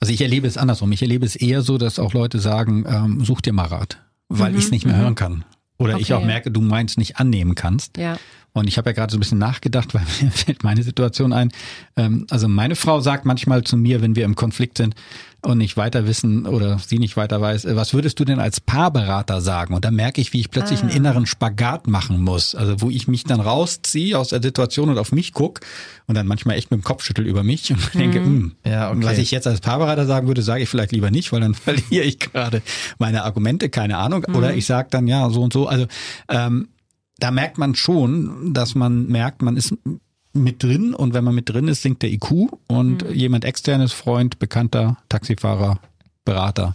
[0.00, 0.90] also ich erlebe es andersrum.
[0.92, 4.56] Ich erlebe es eher so, dass auch Leute sagen, ähm, such dir mal Rat, weil
[4.56, 5.44] ich es nicht mehr hören kann.
[5.76, 6.22] Oder ich Mhm, Okay.
[6.22, 7.98] auch merke, du meinst nicht annehmen kannst.
[7.98, 8.16] ja.
[8.54, 11.50] Und ich habe ja gerade so ein bisschen nachgedacht, weil mir fällt meine Situation ein.
[11.96, 14.94] Ähm, also meine Frau sagt manchmal zu mir, wenn wir im Konflikt sind
[15.42, 18.60] und nicht weiter wissen oder sie nicht weiter weiß, äh, was würdest du denn als
[18.60, 19.74] Paarberater sagen?
[19.74, 22.54] Und da merke ich, wie ich plötzlich einen inneren Spagat machen muss.
[22.54, 25.60] Also wo ich mich dann rausziehe aus der Situation und auf mich guck
[26.06, 29.00] und dann manchmal echt mit dem Kopf schüttel über mich und denke, hm, Ja, okay.
[29.02, 32.04] was ich jetzt als Paarberater sagen würde, sage ich vielleicht lieber nicht, weil dann verliere
[32.04, 32.62] ich gerade
[32.98, 34.24] meine Argumente, keine Ahnung.
[34.32, 35.66] Oder ich sage dann ja so und so.
[35.66, 35.86] Also
[36.28, 36.68] ähm,
[37.18, 39.74] da merkt man schon, dass man merkt, man ist
[40.32, 44.38] mit drin und wenn man mit drin ist, sinkt der IQ und jemand externes, Freund,
[44.38, 45.78] Bekannter, Taxifahrer,
[46.24, 46.74] Berater,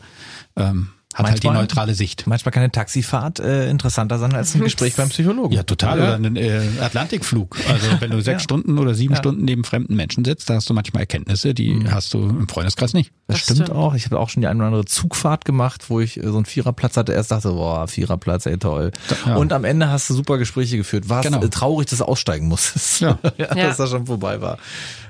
[0.55, 0.89] ähm,
[1.25, 2.27] hat halt die Manchmal- neutrale Sicht.
[2.27, 5.53] Manchmal kann eine Taxifahrt äh, interessanter sein als ein Gespräch beim Psychologen.
[5.53, 5.99] Ja, total.
[5.99, 7.57] Oder ein äh, Atlantikflug.
[7.69, 10.73] Also wenn du sechs Stunden oder sieben Stunden neben fremden Menschen sitzt, da hast du
[10.73, 13.11] manchmal Erkenntnisse, die hast du im Freundeskreis nicht.
[13.27, 13.71] Das, Das stimmt, stimmt.
[13.77, 13.93] auch.
[13.95, 16.45] Ich habe auch schon die eine oder andere Zugfahrt gemacht, wo ich äh, so einen
[16.45, 17.13] Viererplatz hatte.
[17.13, 18.91] Erst dachte, boah, Viererplatz, ey toll.
[19.25, 19.35] Ja.
[19.35, 21.09] Und am Ende hast du super Gespräche geführt.
[21.09, 21.41] War Genau.
[21.43, 23.01] äh, traurig, dass du aussteigen musstest.
[23.01, 23.19] Ja.
[23.37, 23.67] ja, Ja.
[23.67, 24.57] dass das schon vorbei war.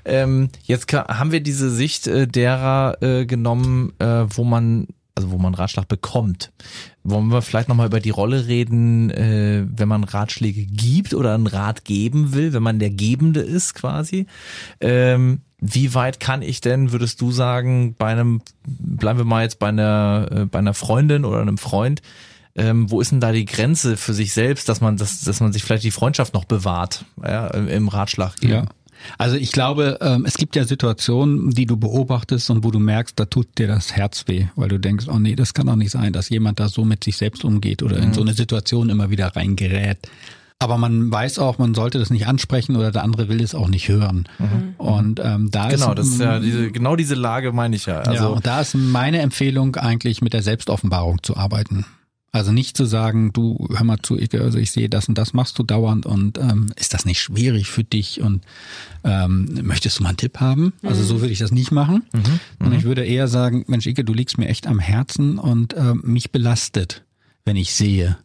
[0.05, 4.87] Ähm, jetzt haben wir diese Sicht äh, derer äh, genommen, äh, wo man
[5.19, 6.51] also wo man Ratschlag bekommt.
[7.03, 11.47] Wollen wir vielleicht nochmal über die Rolle reden, äh, wenn man Ratschläge gibt oder einen
[11.47, 14.27] Rat geben will, wenn man der Gebende ist quasi.
[14.79, 19.59] Ähm, wie weit kann ich denn, würdest du sagen, bei einem, bleiben wir mal jetzt
[19.59, 22.01] bei einer, äh, bei einer Freundin oder einem Freund,
[22.55, 25.51] ähm, wo ist denn da die Grenze für sich selbst, dass man, dass, dass man
[25.51, 28.53] sich vielleicht die Freundschaft noch bewahrt, ja, im, Ratschlag geben?
[28.53, 28.65] Ja.
[29.17, 33.19] Also ich glaube, ähm, es gibt ja Situationen, die du beobachtest und wo du merkst,
[33.19, 35.91] da tut dir das Herz weh, weil du denkst, oh nee, das kann doch nicht
[35.91, 39.09] sein, dass jemand da so mit sich selbst umgeht oder in so eine Situation immer
[39.09, 39.97] wieder reingerät.
[40.61, 43.69] Aber man weiß auch, man sollte das nicht ansprechen oder der andere will es auch
[43.69, 44.27] nicht hören.
[44.77, 48.03] Und ähm, da Genau, ist das ist ja diese, genau diese Lage meine ich ja.
[48.03, 51.85] ja, Also, und da ist meine Empfehlung eigentlich mit der Selbstoffenbarung zu arbeiten.
[52.31, 55.33] Also nicht zu sagen, du hör mal zu, ich, also ich sehe das und das
[55.33, 58.43] machst du dauernd und ähm, ist das nicht schwierig für dich und
[59.03, 60.73] ähm, möchtest du mal einen Tipp haben?
[60.83, 62.03] Also so würde ich das nicht machen.
[62.59, 66.01] Und ich würde eher sagen, Mensch, Ike, du liegst mir echt am Herzen und ähm,
[66.05, 67.03] mich belastet,
[67.45, 68.17] wenn ich sehe,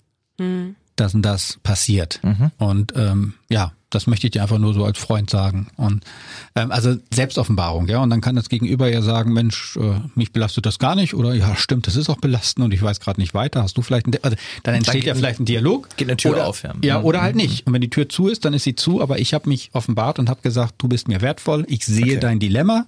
[0.97, 2.21] dass und das passiert.
[2.59, 5.69] Und ähm, ja, das möchte ich dir einfach nur so als Freund sagen.
[5.77, 6.03] Und
[6.57, 7.99] ähm, also Selbstoffenbarung, ja.
[8.03, 11.35] Und dann kann das Gegenüber ja sagen, Mensch, äh, mich belastet das gar nicht oder
[11.35, 13.63] ja, stimmt, das ist auch belastend und ich weiß gerade nicht weiter.
[13.63, 15.89] Hast du vielleicht, ein, also dann entsteht geht- ja vielleicht ein Dialog.
[15.97, 16.75] geht eine Tür oder, auf, ja.
[16.83, 17.05] Ja, Mhm.
[17.05, 17.67] oder halt nicht.
[17.67, 19.01] Und wenn die Tür zu ist, dann ist sie zu.
[19.01, 21.65] Aber ich habe mich offenbart und habe gesagt, du bist mir wertvoll.
[21.69, 22.21] Ich sehe Okay.
[22.21, 22.87] dein Dilemma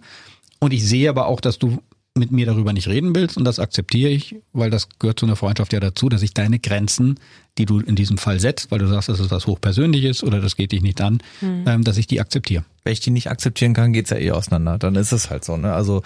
[0.59, 1.79] und ich sehe aber auch, dass du
[2.15, 5.37] mit mir darüber nicht reden willst und das akzeptiere ich, weil das gehört zu einer
[5.37, 7.21] Freundschaft ja dazu, dass ich deine Grenzen,
[7.59, 10.57] die du in diesem Fall setzt, weil du sagst, das ist was hochpersönliches oder das
[10.57, 12.65] geht dich nicht an, ähm, dass ich die akzeptiere.
[12.85, 14.79] wenn ich die nicht akzeptieren kann, geht's ja eh auseinander.
[14.79, 15.57] Dann ist es halt so.
[15.57, 15.73] Ne?
[15.73, 16.03] Also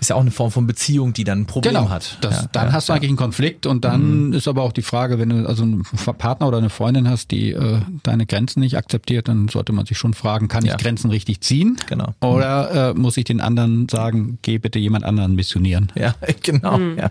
[0.00, 2.18] ist ja auch eine Form von Beziehung, die dann ein Problem hat.
[2.22, 2.96] Das, ja, dann ja, hast du ja.
[2.96, 5.84] eigentlich einen Konflikt und dann ist aber auch die Frage, wenn du also einen
[6.18, 9.98] Partner oder eine Freundin hast, die äh, deine Grenzen nicht akzeptiert, dann sollte man sich
[9.98, 10.74] schon fragen, kann Ja.
[10.74, 11.76] ich Grenzen richtig ziehen?
[11.86, 12.14] Genau.
[12.20, 15.92] Oder äh, muss ich den anderen sagen, geh bitte jemand anderen missionieren?
[15.94, 16.78] Ja, genau.
[16.78, 16.98] Mhm.
[16.98, 17.10] Ja.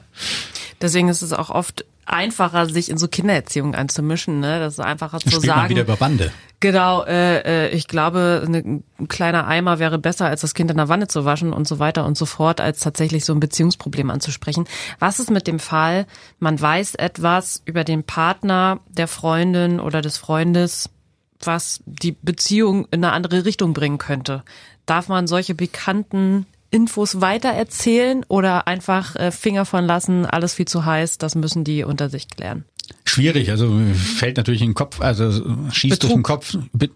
[0.82, 4.39] Deswegen ist es auch oft einfacher, sich in so Kindererziehung einzumischen.
[4.39, 4.59] Ne?
[4.59, 5.69] Das ist einfacher zu Spielt man sagen.
[5.69, 6.31] wieder über Bande.
[6.59, 10.77] Genau, äh, äh, ich glaube, ne, ein kleiner Eimer wäre besser, als das Kind in
[10.77, 14.09] der Wanne zu waschen und so weiter und so fort, als tatsächlich so ein Beziehungsproblem
[14.09, 14.65] anzusprechen.
[14.97, 16.05] Was ist mit dem Fall,
[16.39, 20.89] man weiß etwas über den Partner der Freundin oder des Freundes,
[21.41, 24.43] was die Beziehung in eine andere Richtung bringen könnte?
[24.85, 30.86] Darf man solche bekannten Infos weitererzählen oder einfach äh, Finger von lassen, alles viel zu
[30.86, 32.65] heiß, das müssen die unter sich klären?
[33.05, 35.31] Schwierig, also fällt natürlich in den Kopf, also
[35.71, 36.57] schießt durch den Kopf.
[36.73, 36.89] Be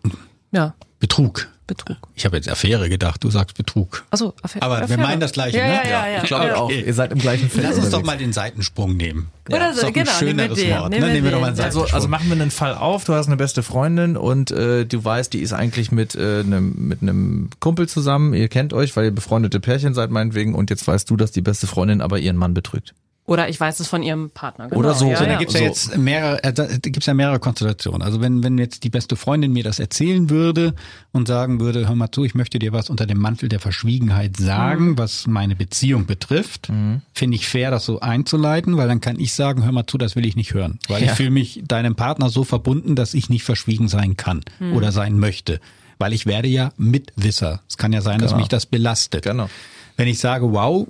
[0.52, 1.48] Ja, Betrug.
[1.68, 1.98] Betrug.
[2.16, 4.06] Ich habe jetzt Affäre gedacht, du sagst Betrug.
[4.10, 4.64] Also, Affäre.
[4.64, 5.02] Aber wir Affäre.
[5.02, 5.74] meinen das Gleiche, ja, ne?
[5.74, 6.18] Ja, ja, ja.
[6.22, 6.56] Ich glaube ja.
[6.56, 6.72] auch.
[6.72, 7.68] Ihr seid im gleichen Feld.
[7.68, 8.06] Lass uns doch unterwegs.
[8.08, 9.28] mal den Seitensprung nehmen.
[9.50, 10.12] Oder Ist so, doch ein genau.
[10.22, 10.90] nehmen wir schöneres den, Wort.
[10.90, 11.08] nehmen ne?
[11.08, 11.60] wir Nehmen wir doch mal einen.
[11.60, 11.96] Also, Seitensprung.
[11.96, 15.34] also machen wir einen Fall auf, du hast eine beste Freundin und äh, du weißt,
[15.34, 19.12] die ist eigentlich mit äh, einem mit einem Kumpel zusammen, ihr kennt euch, weil ihr
[19.12, 22.54] befreundete Pärchen seid meinetwegen und jetzt weißt du, dass die beste Freundin aber ihren Mann
[22.54, 22.94] betrügt.
[23.30, 24.70] Oder ich weiß es von ihrem Partner.
[24.70, 25.10] Genau, Oder so.
[25.10, 25.38] Ja, So, Da ja.
[25.38, 25.66] gibt's ja so.
[25.66, 28.02] jetzt mehrere, äh, da gibt's ja mehrere Konstellationen.
[28.02, 30.74] Also wenn, wenn jetzt die beste Freundin mir das erzählen würde
[31.12, 34.38] und sagen würde, hör mal zu, ich möchte dir was unter dem Mantel der Verschwiegenheit
[34.38, 36.72] sagen, was meine Beziehung betrifft,
[37.14, 40.16] finde ich fair, das so einzuleiten, weil dann kann ich sagen, hör mal zu, das
[40.16, 40.80] will ich nicht hören.
[40.88, 41.12] Weil Ja.
[41.12, 44.40] ich fühle mich deinem Partner so verbunden, dass ich nicht verschwiegen sein kann
[44.74, 45.60] oder sein möchte.
[46.00, 47.62] Weil ich werde ja Mitwisser.
[47.68, 48.40] Es kann ja sein, dass Genau.
[48.42, 49.24] mich das belastet.
[49.24, 49.50] Genau.
[49.98, 50.88] Wenn ich sage, wow,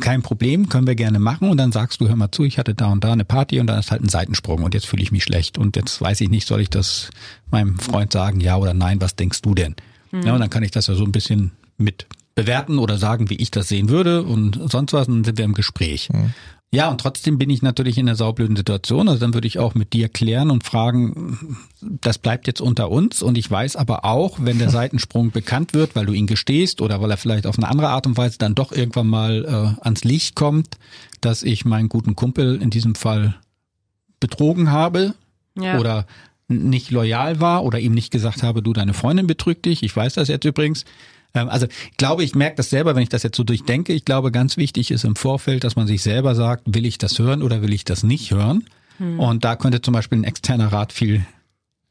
[0.00, 1.50] kein Problem, können wir gerne machen.
[1.50, 3.66] Und dann sagst du, hör mal zu, ich hatte da und da eine Party und
[3.66, 5.58] dann ist halt ein Seitensprung und jetzt fühle ich mich schlecht.
[5.58, 7.10] Und jetzt weiß ich nicht, soll ich das
[7.50, 9.74] meinem Freund sagen, ja oder nein, was denkst du denn?
[10.24, 13.36] Ja, und dann kann ich das ja so ein bisschen mit bewerten oder sagen, wie
[13.36, 16.08] ich das sehen würde und sonst was, und dann sind wir im Gespräch.
[16.70, 19.08] Ja, und trotzdem bin ich natürlich in einer saublöden Situation.
[19.08, 23.22] Also dann würde ich auch mit dir klären und fragen, das bleibt jetzt unter uns.
[23.22, 27.00] Und ich weiß aber auch, wenn der Seitensprung bekannt wird, weil du ihn gestehst oder
[27.00, 29.44] weil er vielleicht auf eine andere Art und Weise dann doch irgendwann mal
[29.80, 30.76] äh, ans Licht kommt,
[31.22, 33.36] dass ich meinen guten Kumpel in diesem Fall
[34.20, 35.14] betrogen habe
[35.58, 35.78] Ja.
[35.78, 36.06] oder
[36.48, 39.82] nicht loyal war oder ihm nicht gesagt habe, du, deine Freundin betrügt dich.
[39.82, 40.84] Ich weiß das jetzt übrigens.
[41.42, 43.92] Ähm, Also ich glaube, ich merke das selber, wenn ich das jetzt so durchdenke.
[43.92, 47.18] Ich glaube, ganz wichtig ist im Vorfeld, dass man sich selber sagt, will ich das
[47.18, 48.64] hören oder will ich das nicht hören?
[49.18, 51.24] Und da könnte zum Beispiel ein externer Rat viel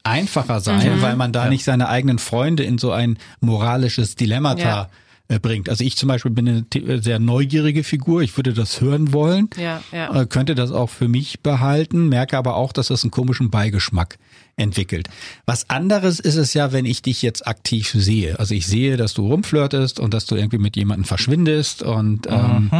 [0.03, 4.89] einfacher sein, weil man da nicht seine eigenen Freunde in so ein moralisches Dilemmata Ja.
[5.29, 5.69] äh, bringt.
[5.69, 8.21] Also ich zum Beispiel bin eine t- sehr neugierige Figur.
[8.21, 10.21] Ich würde das hören wollen Ja, ja.
[10.21, 14.17] äh, könnte das auch für mich behalten, merke aber auch, dass das einen komischen Beigeschmack
[14.57, 15.07] entwickelt.
[15.45, 18.37] Was anderes ist es ja, wenn ich dich jetzt aktiv sehe.
[18.39, 22.71] Also ich sehe, dass du rumflirtest und dass du irgendwie mit jemandem verschwindest und ähm,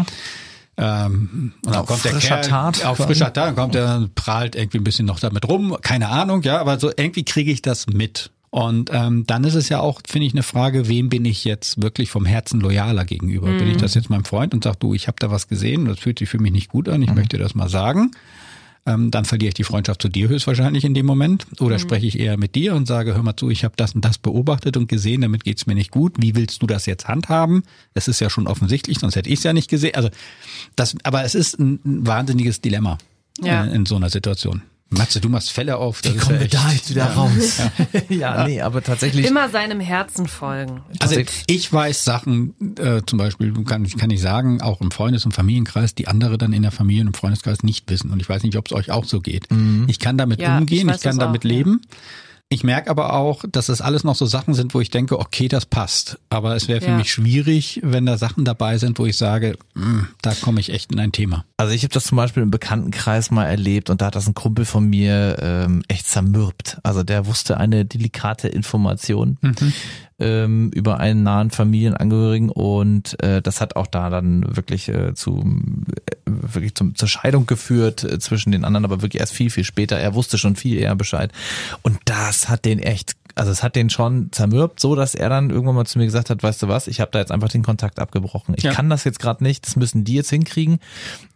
[0.80, 4.08] ähm, und dann Auf kommt der frischer Kerl, Tat auf frischer Tat, dann kommt er,
[4.14, 7.62] prahlt irgendwie ein bisschen noch damit rum, keine Ahnung, ja, aber so irgendwie kriege ich
[7.64, 8.32] das mit.
[8.50, 11.82] Und ähm, dann ist es ja auch, finde ich, eine Frage, wem bin ich jetzt
[11.82, 13.48] wirklich vom Herzen loyaler gegenüber?
[13.48, 16.00] Bin ich das jetzt meinem Freund und sage, du, ich habe da was gesehen, das
[16.00, 18.12] fühlt sich für mich nicht gut an, ich möchte das mal sagen.
[18.88, 21.46] Ähm, dann verliere ich die Freundschaft zu dir höchstwahrscheinlich in dem Moment.
[21.60, 24.06] Oder spreche ich eher mit dir und sage, hör mal zu, ich habe das und
[24.06, 26.16] das beobachtet und gesehen, damit geht's mir nicht gut.
[26.20, 27.64] Wie willst du das jetzt handhaben?
[27.94, 29.96] Das ist ja schon offensichtlich, sonst hätte ich es ja nicht gesehen.
[29.96, 30.10] Also
[30.78, 32.98] das, aber es ist ein, ein wahnsinniges Dilemma.
[33.44, 33.64] Ja.
[33.66, 34.64] in, in so einer Situation.
[34.90, 36.02] Matze, du machst Fälle auf.
[36.04, 37.14] Wie kommen ja wir da jetzt wieder ja.
[37.14, 37.62] raus?
[38.10, 38.48] Ja.
[38.48, 39.26] nee, aber tatsächlich.
[39.26, 40.82] Immer seinem Herzen folgen.
[41.00, 45.34] Also ich weiß Sachen, äh, zum Beispiel kann, kann ich sagen, auch im Freundes- und
[45.34, 48.12] Familienkreis, die andere dann in der Familie und im Freundeskreis nicht wissen.
[48.12, 49.48] Und ich weiß nicht, ob es euch auch so geht.
[49.88, 51.66] Ich kann damit Ja, umgehen, ich ich, kann damit auch, ja.
[52.50, 55.50] Ich merke aber auch, dass das alles noch so Sachen sind, wo ich denke, okay,
[55.50, 56.18] das passt.
[56.30, 56.96] Aber es wäre für Ja.
[56.98, 60.94] mich schwierig, wenn da Sachen dabei sind, wo ich sage, "Hm, da komme ich echt
[60.94, 61.44] in ein Thema.
[61.58, 64.34] Also ich habe das zum Beispiel im Bekanntenkreis mal erlebt und da hat das ein
[64.34, 66.78] Kumpel von mir ähm, echt zermürbt.
[66.84, 69.38] Also der wusste eine delikate Information
[70.20, 75.44] ähm, über einen nahen Familienangehörigen und äh, das hat auch da dann wirklich äh, zu
[75.96, 79.64] äh, wirklich zum, zur Scheidung geführt äh, zwischen den anderen, aber wirklich erst viel viel
[79.64, 79.98] später.
[79.98, 81.32] Er wusste schon viel eher Bescheid
[81.84, 85.50] und das hat den echt also es hat den schon zermürbt, so dass er dann
[85.50, 87.64] irgendwann mal zu mir gesagt hat, weißt du was, ich habe da jetzt einfach den
[87.64, 88.56] Kontakt abgebrochen.
[88.58, 88.74] Ich Ja.
[88.74, 90.80] kann das jetzt gerade nicht, das müssen die jetzt hinkriegen.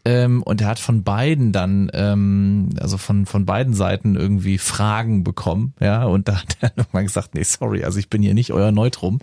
[0.04, 5.24] Ähm, und er hat von beiden dann, ähm, also von, von beiden Seiten irgendwie Fragen
[5.24, 8.52] bekommen, ja, und da hat er nochmal gesagt, nee, sorry, also ich bin hier nicht
[8.52, 9.20] euer Neutrum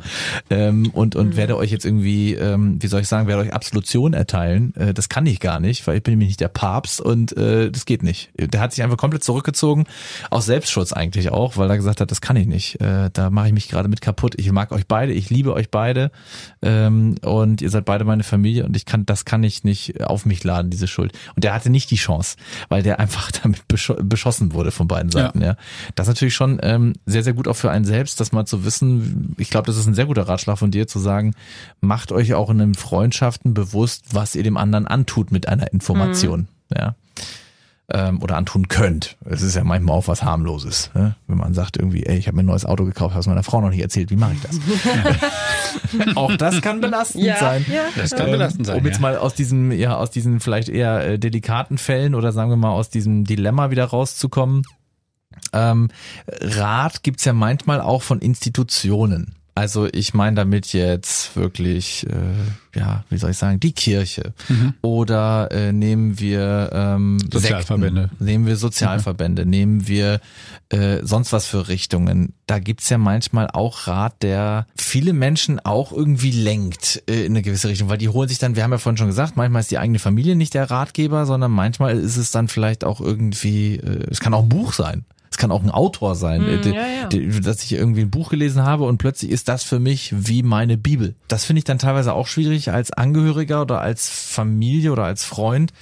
[0.51, 4.13] ähm, und, und werde euch jetzt irgendwie, ähm, wie soll ich sagen, werde euch Absolution
[4.15, 4.73] erteilen.
[4.77, 7.73] Äh, das kann ich gar nicht, weil ich bin nämlich nicht der Papst und äh,
[7.73, 8.31] das geht nicht.
[8.39, 9.85] Der hat sich einfach komplett zurückgezogen,
[10.31, 12.68] aus Selbstschutz eigentlich auch, weil er gesagt hat, das kann ich nicht.
[12.77, 14.35] Äh, da mache ich mich gerade mit kaputt.
[14.37, 16.11] Ich mag euch beide, ich liebe euch beide
[16.63, 20.27] ähm, und ihr seid beide meine Familie und ich kann, das kann ich nicht auf
[20.27, 21.13] mich laden, diese Schuld.
[21.35, 22.37] Und der hatte nicht die Chance,
[22.69, 25.41] weil der einfach damit bescho beschossen wurde von beiden Seiten.
[25.41, 25.57] Ja.
[25.95, 28.65] Das ist natürlich schon ähm, sehr, sehr gut auch für einen selbst, das mal zu
[28.65, 29.35] wissen.
[29.39, 31.35] Ich glaube, das ist ein sehr guter Ratschlag von dir, zu sagen,
[31.81, 36.49] macht euch auch in den Freundschaften bewusst, was ihr dem anderen antut mit einer Information.
[36.75, 36.95] Ja
[37.93, 39.17] ähm, oder antun könnt.
[39.25, 41.17] Es ist ja manchmal auch was harmloses, ne?
[41.27, 43.61] wenn man sagt irgendwie, ey, ich habe mir ein neues Auto gekauft, hast meiner Frau
[43.61, 44.59] noch nicht erzählt, wie mache ich das?
[46.17, 47.65] auch das kann belastend Ja, sein.
[47.73, 47.85] ja.
[47.97, 49.01] Das kann belastend sein, Um jetzt ja.
[49.03, 52.73] mal aus diesem, ja, aus diesen vielleicht eher äh, delikaten Fällen oder sagen wir mal
[52.73, 54.65] aus diesem Dilemma wieder rauszukommen.
[55.53, 55.89] Ähm,
[56.27, 59.35] Rat gibt's ja manchmal auch von Institutionen.
[59.59, 64.33] Also ich meine damit jetzt wirklich, äh, ja, wie soll ich sagen, die Kirche.
[64.83, 68.03] Oder äh, nehmen wir ähm, Sozialverbände.
[68.03, 70.21] Sekten, nehmen wir Sozialverbände, nehmen wir
[70.69, 72.35] äh, sonst was für Richtungen.
[72.47, 77.43] Da gibt's ja manchmal auch Rat, der viele Menschen auch irgendwie lenkt äh, in eine
[77.43, 79.73] gewisse Richtung, weil die holen sich dann, wir haben ja vorhin schon gesagt, manchmal ist
[79.73, 84.07] die eigene Familie nicht der Ratgeber, sondern manchmal ist es dann vielleicht auch irgendwie, äh,
[84.09, 85.05] es kann auch ein Buch sein.
[85.39, 87.41] Kann auch ein Autor sein, äh, die- ja, ja.
[87.41, 90.77] dass ich irgendwie ein Buch gelesen habe und plötzlich ist das für mich wie meine
[90.77, 91.15] Bibel.
[91.29, 95.73] Das finde ich dann teilweise auch schwierig als Angehöriger oder als Familie oder als Freund,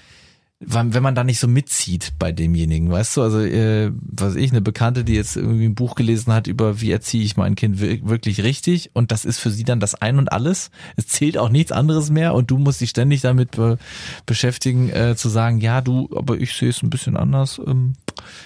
[0.59, 3.23] wenn man da nicht so mitzieht bei demjenigen, weißt du?
[3.23, 6.91] Also, äh, was ich, eine Bekannte, die jetzt irgendwie ein Buch gelesen hat über, wie
[6.91, 10.19] erziehe ich mein Kind wir- wirklich richtig und das ist für sie dann das Ein
[10.19, 10.71] und Alles.
[10.97, 13.77] Es zählt auch nichts anderes mehr und du musst dich ständig damit be
[14.25, 17.61] beschäftigen, äh, zu sagen, ja, du, aber ich sehe es ein bisschen anders.
[17.67, 17.93] Ähm,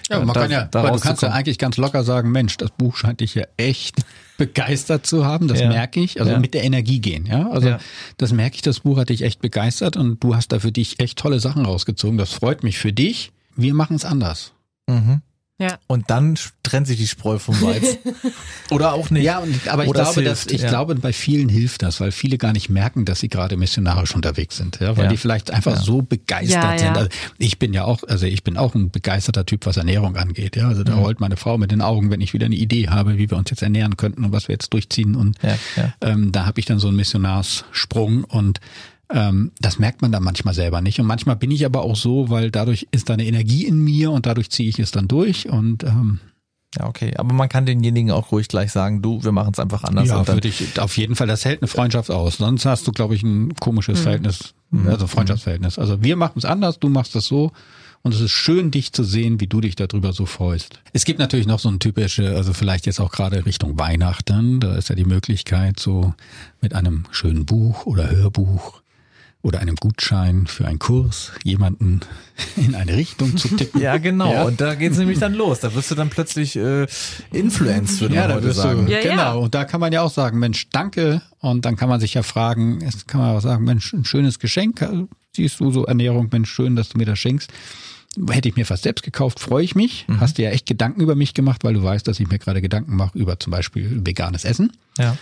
[0.08, 2.96] Ja, man da- kann ja, du kannst ja eigentlich ganz locker sagen, Mensch, das Buch
[2.96, 4.02] scheint dich ja echt
[4.40, 5.68] begeistert zu haben, das Ja.
[5.68, 6.38] merke ich, also Ja.
[6.40, 7.78] mit der Energie gehen, ja, also Ja.
[8.16, 10.98] das merke ich, das Buch hat dich echt begeistert und du hast da für dich
[10.98, 14.52] echt tolle Sachen rausgezogen, das freut mich für dich, wir machen es anders.
[14.88, 15.20] Mhm.
[15.60, 15.78] Ja.
[15.86, 17.98] Und dann trennt sich die Spreu vom Weizen.
[18.70, 19.24] Oder auch nicht.
[19.24, 20.68] Ja, und, aber ich Oder glaube, dass, ich ja.
[20.70, 24.56] glaube, bei vielen hilft das, weil viele gar nicht merken, dass sie gerade missionarisch unterwegs
[24.56, 25.10] sind, ja, weil Ja.
[25.10, 25.80] die vielleicht einfach Ja.
[25.82, 26.78] so begeistert Ja, ja.
[26.78, 26.96] sind.
[26.96, 30.56] Also ich bin ja auch, also ich bin auch ein begeisterter Typ, was Ernährung angeht,
[30.56, 30.66] ja.
[30.68, 33.30] Also da rollt meine Frau mit den Augen, wenn ich wieder eine Idee habe, wie
[33.30, 35.92] wir uns jetzt ernähren könnten und was wir jetzt durchziehen und Ja, ja.
[36.00, 38.60] ähm, da habe ich dann so einen Missionarssprung und
[39.12, 41.00] ähm, das merkt man dann manchmal selber nicht.
[41.00, 44.10] Und manchmal bin ich aber auch so, weil dadurch ist da eine Energie in mir
[44.10, 46.20] und dadurch ziehe ich es dann durch und ähm,
[46.76, 47.14] Ja, okay.
[47.16, 50.08] Aber man kann denjenigen auch ruhig gleich sagen, du, wir machen es einfach anders.
[50.08, 51.26] Ja, würde ich auf jeden Fall.
[51.26, 52.36] Das hält eine Freundschaft aus.
[52.36, 54.54] Sonst hast du, glaube ich, ein komisches Verhältnis,
[54.86, 55.78] also Freundschaftsverhältnis.
[55.78, 57.50] Also wir machen es anders, du machst es so.
[58.02, 60.80] Und es ist schön, dich zu sehen, wie du dich darüber so freust.
[60.94, 64.58] Es gibt natürlich noch so ein typische, also vielleicht jetzt auch gerade Richtung Weihnachten.
[64.58, 66.14] Da ist ja die Möglichkeit, so
[66.62, 68.79] mit einem schönen Buch oder Hörbuch
[69.42, 72.00] oder einem Gutschein für einen Kurs jemanden
[72.56, 73.80] in eine Richtung zu tippen.
[73.80, 74.32] ja, genau.
[74.32, 74.42] Ja.
[74.44, 75.60] Und da geht's nämlich dann los.
[75.60, 76.86] Da wirst du dann plötzlich äh,
[77.32, 78.86] influenced, würde Ja, man da heute wirst sagen.
[78.86, 79.16] du, Ja, genau.
[79.16, 79.32] ja.
[79.32, 81.22] Und da kann man ja auch sagen, Mensch, danke.
[81.40, 84.38] Und dann kann man sich ja fragen, es kann man auch sagen, Mensch, ein schönes
[84.38, 84.82] Geschenk.
[84.82, 87.50] Also, Siehst du so Ernährung, Mensch, schön, dass du mir das schenkst.
[88.30, 90.06] Hätte ich mir fast selbst gekauft, freue ich mich.
[90.08, 90.18] Mhm.
[90.20, 92.60] Hast dir ja echt Gedanken über mich gemacht, weil du weißt, dass ich mir gerade
[92.60, 94.72] Gedanken mache über zum Beispiel veganes Essen.
[94.98, 95.16] Ja.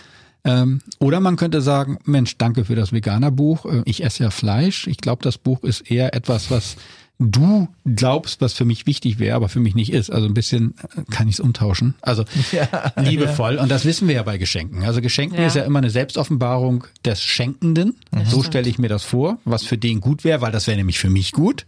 [0.45, 3.65] Ähm, oder man könnte sagen, Mensch, danke für das Veganer-Buch.
[3.65, 4.87] Äh, Ich esse ja Fleisch.
[4.87, 6.77] Ich glaube, das Buch ist eher etwas, was
[7.21, 10.09] du glaubst, was für mich wichtig wäre, aber für mich nicht ist.
[10.09, 11.95] Also ein bisschen äh, kann ich es umtauschen.
[12.01, 12.23] Also
[12.95, 13.57] liebevoll.
[13.57, 14.83] Und das wissen wir ja bei Geschenken.
[14.83, 15.47] Also Geschenken Ja.
[15.47, 17.97] ist ja immer eine Selbstoffenbarung des Schenkenden.
[18.25, 20.99] So stelle ich mir das vor, was für den gut wäre, weil das wäre nämlich
[20.99, 21.65] für mich gut.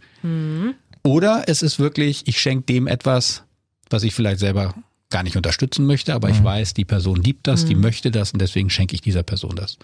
[1.04, 3.42] Oder es ist wirklich, ich schenke dem etwas,
[3.90, 4.74] was ich vielleicht selber
[5.12, 8.42] gar nicht unterstützen möchte, aber ich weiß, die Person liebt das, die möchte das und
[8.42, 9.78] deswegen schenke ich dieser Person das.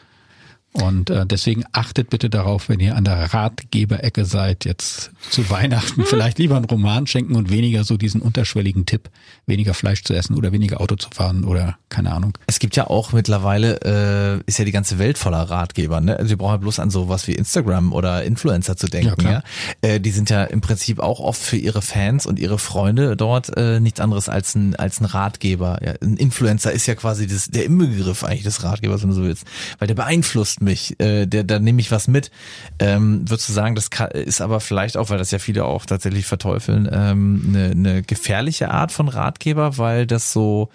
[0.73, 6.05] Und äh, deswegen achtet bitte darauf, wenn ihr an der Ratgeberecke seid, jetzt zu Weihnachten
[6.05, 9.09] vielleicht lieber einen Roman schenken und weniger so diesen unterschwelligen Tipp,
[9.47, 12.37] weniger Fleisch zu essen oder weniger Auto zu fahren oder keine Ahnung.
[12.47, 16.01] Es gibt ja auch mittlerweile, äh, ist ja die ganze Welt voller Ratgeber.
[16.01, 16.17] Ne?
[16.17, 19.25] Also wir brauchen ja bloß an sowas wie Instagram oder Influencer zu denken.
[19.25, 19.31] Ja.
[19.31, 19.43] Ja,
[19.81, 23.57] Äh, die sind ja im Prinzip auch oft für ihre Fans und ihre Freunde dort
[23.57, 25.79] äh, nichts anderes als ein, als ein Ratgeber.
[25.85, 29.23] Ja, ein Influencer ist ja quasi das, der Inbegriff eigentlich des Ratgebers, wenn du so
[29.23, 29.45] willst.
[29.79, 32.31] Weil der beeinflusst mich, äh, der, da nehme ich was mit.
[32.79, 35.87] Ähm, würdest du sagen, das kann, ist aber vielleicht auch, weil das ja viele auch
[35.87, 40.69] tatsächlich verteufeln, ähm, eine, eine gefährliche Art von Ratgeber, weil das so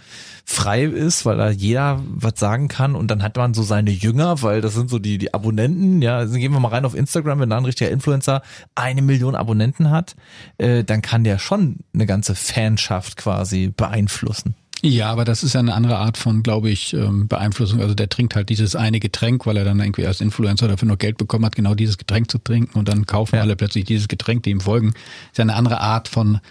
[0.46, 4.42] frei ist, weil da jeder was sagen kann und dann hat man so seine Jünger,
[4.42, 7.40] weil das sind so die, die Abonnenten, ja, also gehen wir mal rein auf Instagram,
[7.40, 8.42] wenn da ein richtiger Influencer
[8.76, 10.16] eine Million Abonnenten hat,
[10.58, 14.56] äh, dann kann der schon eine ganze Fanschaft quasi beeinflussen.
[14.86, 17.80] Ja, aber das ist ja eine andere Art von, glaube ich, ähm, Beeinflussung.
[17.80, 20.98] Also der trinkt halt dieses eine Getränk, weil er dann irgendwie als Influencer dafür noch
[20.98, 23.44] Geld bekommen hat, genau dieses Getränk zu trinken und dann kaufen Ja.
[23.44, 24.90] alle plötzlich dieses Getränk, die ihm folgen.
[25.32, 26.42] Ist ja eine andere Art von,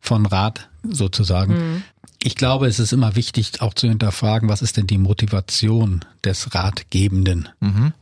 [0.00, 1.82] von Rat sozusagen.
[2.22, 6.54] Ich glaube, es ist immer wichtig, auch zu hinterfragen, was ist denn die Motivation des
[6.54, 7.48] Ratgebenden?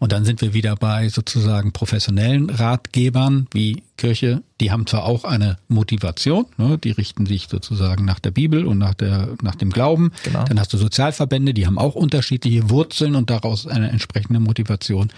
[0.01, 4.43] Und dann sind wir wieder bei sozusagen professionellen Ratgebern wie Kirche.
[4.61, 8.79] Die haben zwar auch eine Motivation, ne, die richten sich sozusagen nach der Bibel und
[8.79, 10.11] nach der nach dem Glauben.
[10.25, 10.45] Genau.
[10.45, 15.11] Dann hast du Sozialverbände, die haben auch unterschiedliche Wurzeln und daraus eine entsprechende Motivation.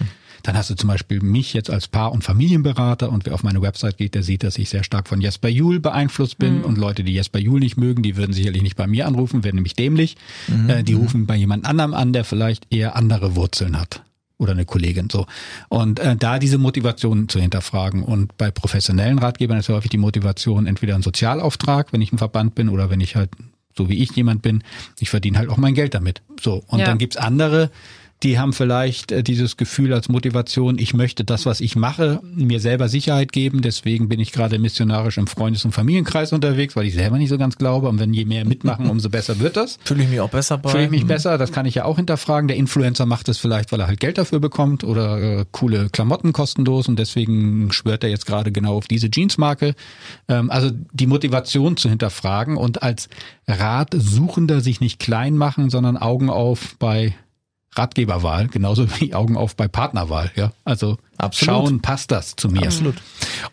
[0.43, 3.61] Dann hast du zum Beispiel mich jetzt als Paar- und Familienberater und wer auf meine
[3.61, 7.03] Website geht, der sieht, dass ich sehr stark von Jesper Juhl beeinflusst bin und Leute,
[7.03, 10.17] die Jesper Juhl nicht mögen, die würden sicherlich nicht bei mir anrufen, wären nämlich dämlich.
[10.67, 14.03] Äh, die rufen bei jemand anderem an, der vielleicht eher andere Wurzeln hat
[14.37, 15.27] oder eine Kollegin so.
[15.69, 18.01] Und äh, da diese Motivation zu hinterfragen.
[18.03, 22.17] Und bei professionellen Ratgebern ist ja häufig die Motivation entweder ein Sozialauftrag, wenn ich ein
[22.17, 23.29] Verband bin, oder wenn ich halt,
[23.77, 24.63] so wie ich jemand bin,
[24.99, 26.23] ich verdiene halt auch mein Geld damit.
[26.41, 26.63] So.
[26.67, 26.85] Und Ja.
[26.85, 27.69] dann gibt's andere,
[28.23, 32.59] die haben vielleicht äh, dieses Gefühl als Motivation, ich möchte das, was ich mache, mir
[32.59, 33.61] selber Sicherheit geben.
[33.61, 37.37] Deswegen bin ich gerade missionarisch im Freundes- und Familienkreis unterwegs, weil ich selber nicht so
[37.37, 37.89] ganz glaube.
[37.89, 39.79] Und wenn je mehr mitmachen, umso besser wird das.
[39.85, 40.69] Fühle ich mich auch besser bei.
[40.69, 42.47] Fühle ich mich besser, das kann ich ja auch hinterfragen.
[42.47, 46.31] Der Influencer macht es vielleicht, weil er halt Geld dafür bekommt oder äh, coole Klamotten
[46.31, 49.73] kostenlos und deswegen schwört er jetzt gerade genau auf diese Jeansmarke.
[50.27, 53.09] Ähm, also die Motivation zu hinterfragen und als
[53.47, 57.15] Ratsuchender sich nicht klein machen, sondern Augen auf bei
[57.75, 60.31] Ratgeberwahl, genauso wie Augen auf bei Partnerwahl.
[60.35, 61.67] Ja, also Absolut.
[61.67, 62.63] schauen, passt das zu mir.
[62.63, 62.95] Absolut.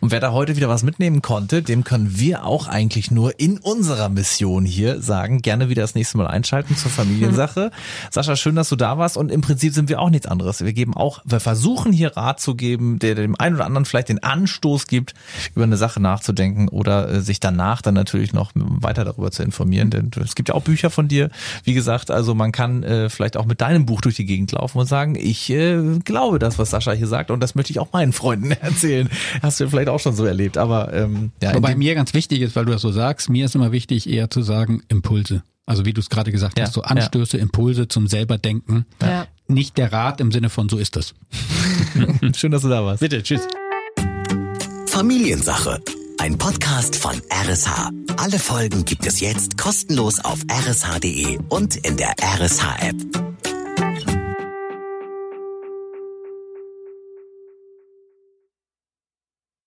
[0.00, 3.58] Und wer da heute wieder was mitnehmen konnte, dem können wir auch eigentlich nur in
[3.58, 7.70] unserer Mission hier sagen, gerne wieder das nächste Mal einschalten zur Familiensache.
[8.10, 10.64] Sascha, schön, dass du da warst und im Prinzip sind wir auch nichts anderes.
[10.64, 14.08] Wir geben auch, wir versuchen hier Rat zu geben, der dem einen oder anderen vielleicht
[14.08, 15.12] den Anstoß gibt,
[15.54, 19.90] über eine Sache nachzudenken oder äh, sich danach dann natürlich noch weiter darüber zu informieren,
[19.90, 21.28] denn es gibt ja auch Bücher von dir.
[21.64, 24.78] Wie gesagt, also man kann äh, vielleicht auch mit deinem Buch durch die Gegend laufen
[24.78, 27.92] und sagen, ich äh, glaube das, was Sascha hier sagt und das möchte ich auch
[27.92, 29.10] meinen Freunden erzählen.
[29.42, 32.56] Hast du vielleicht auch schon so erlebt, aber ähm, ja, Wobei mir ganz wichtig ist,
[32.56, 35.42] weil du das so sagst, mir ist immer wichtig, eher zu sagen, Impulse.
[35.66, 38.86] Also wie du es gerade gesagt Ja, hast, so Anstöße, Impulse zum selber denken.
[39.02, 39.26] Ja.
[39.48, 41.14] Nicht der Rat im Sinne von so ist das.
[42.36, 43.00] schön, dass du da warst.
[43.00, 43.42] Bitte, tschüss.
[44.86, 45.80] Familiensache.
[46.18, 47.90] Ein Podcast von RSH.
[48.16, 52.96] Alle Folgen gibt es jetzt kostenlos auf rsh.de und in der RSH-App.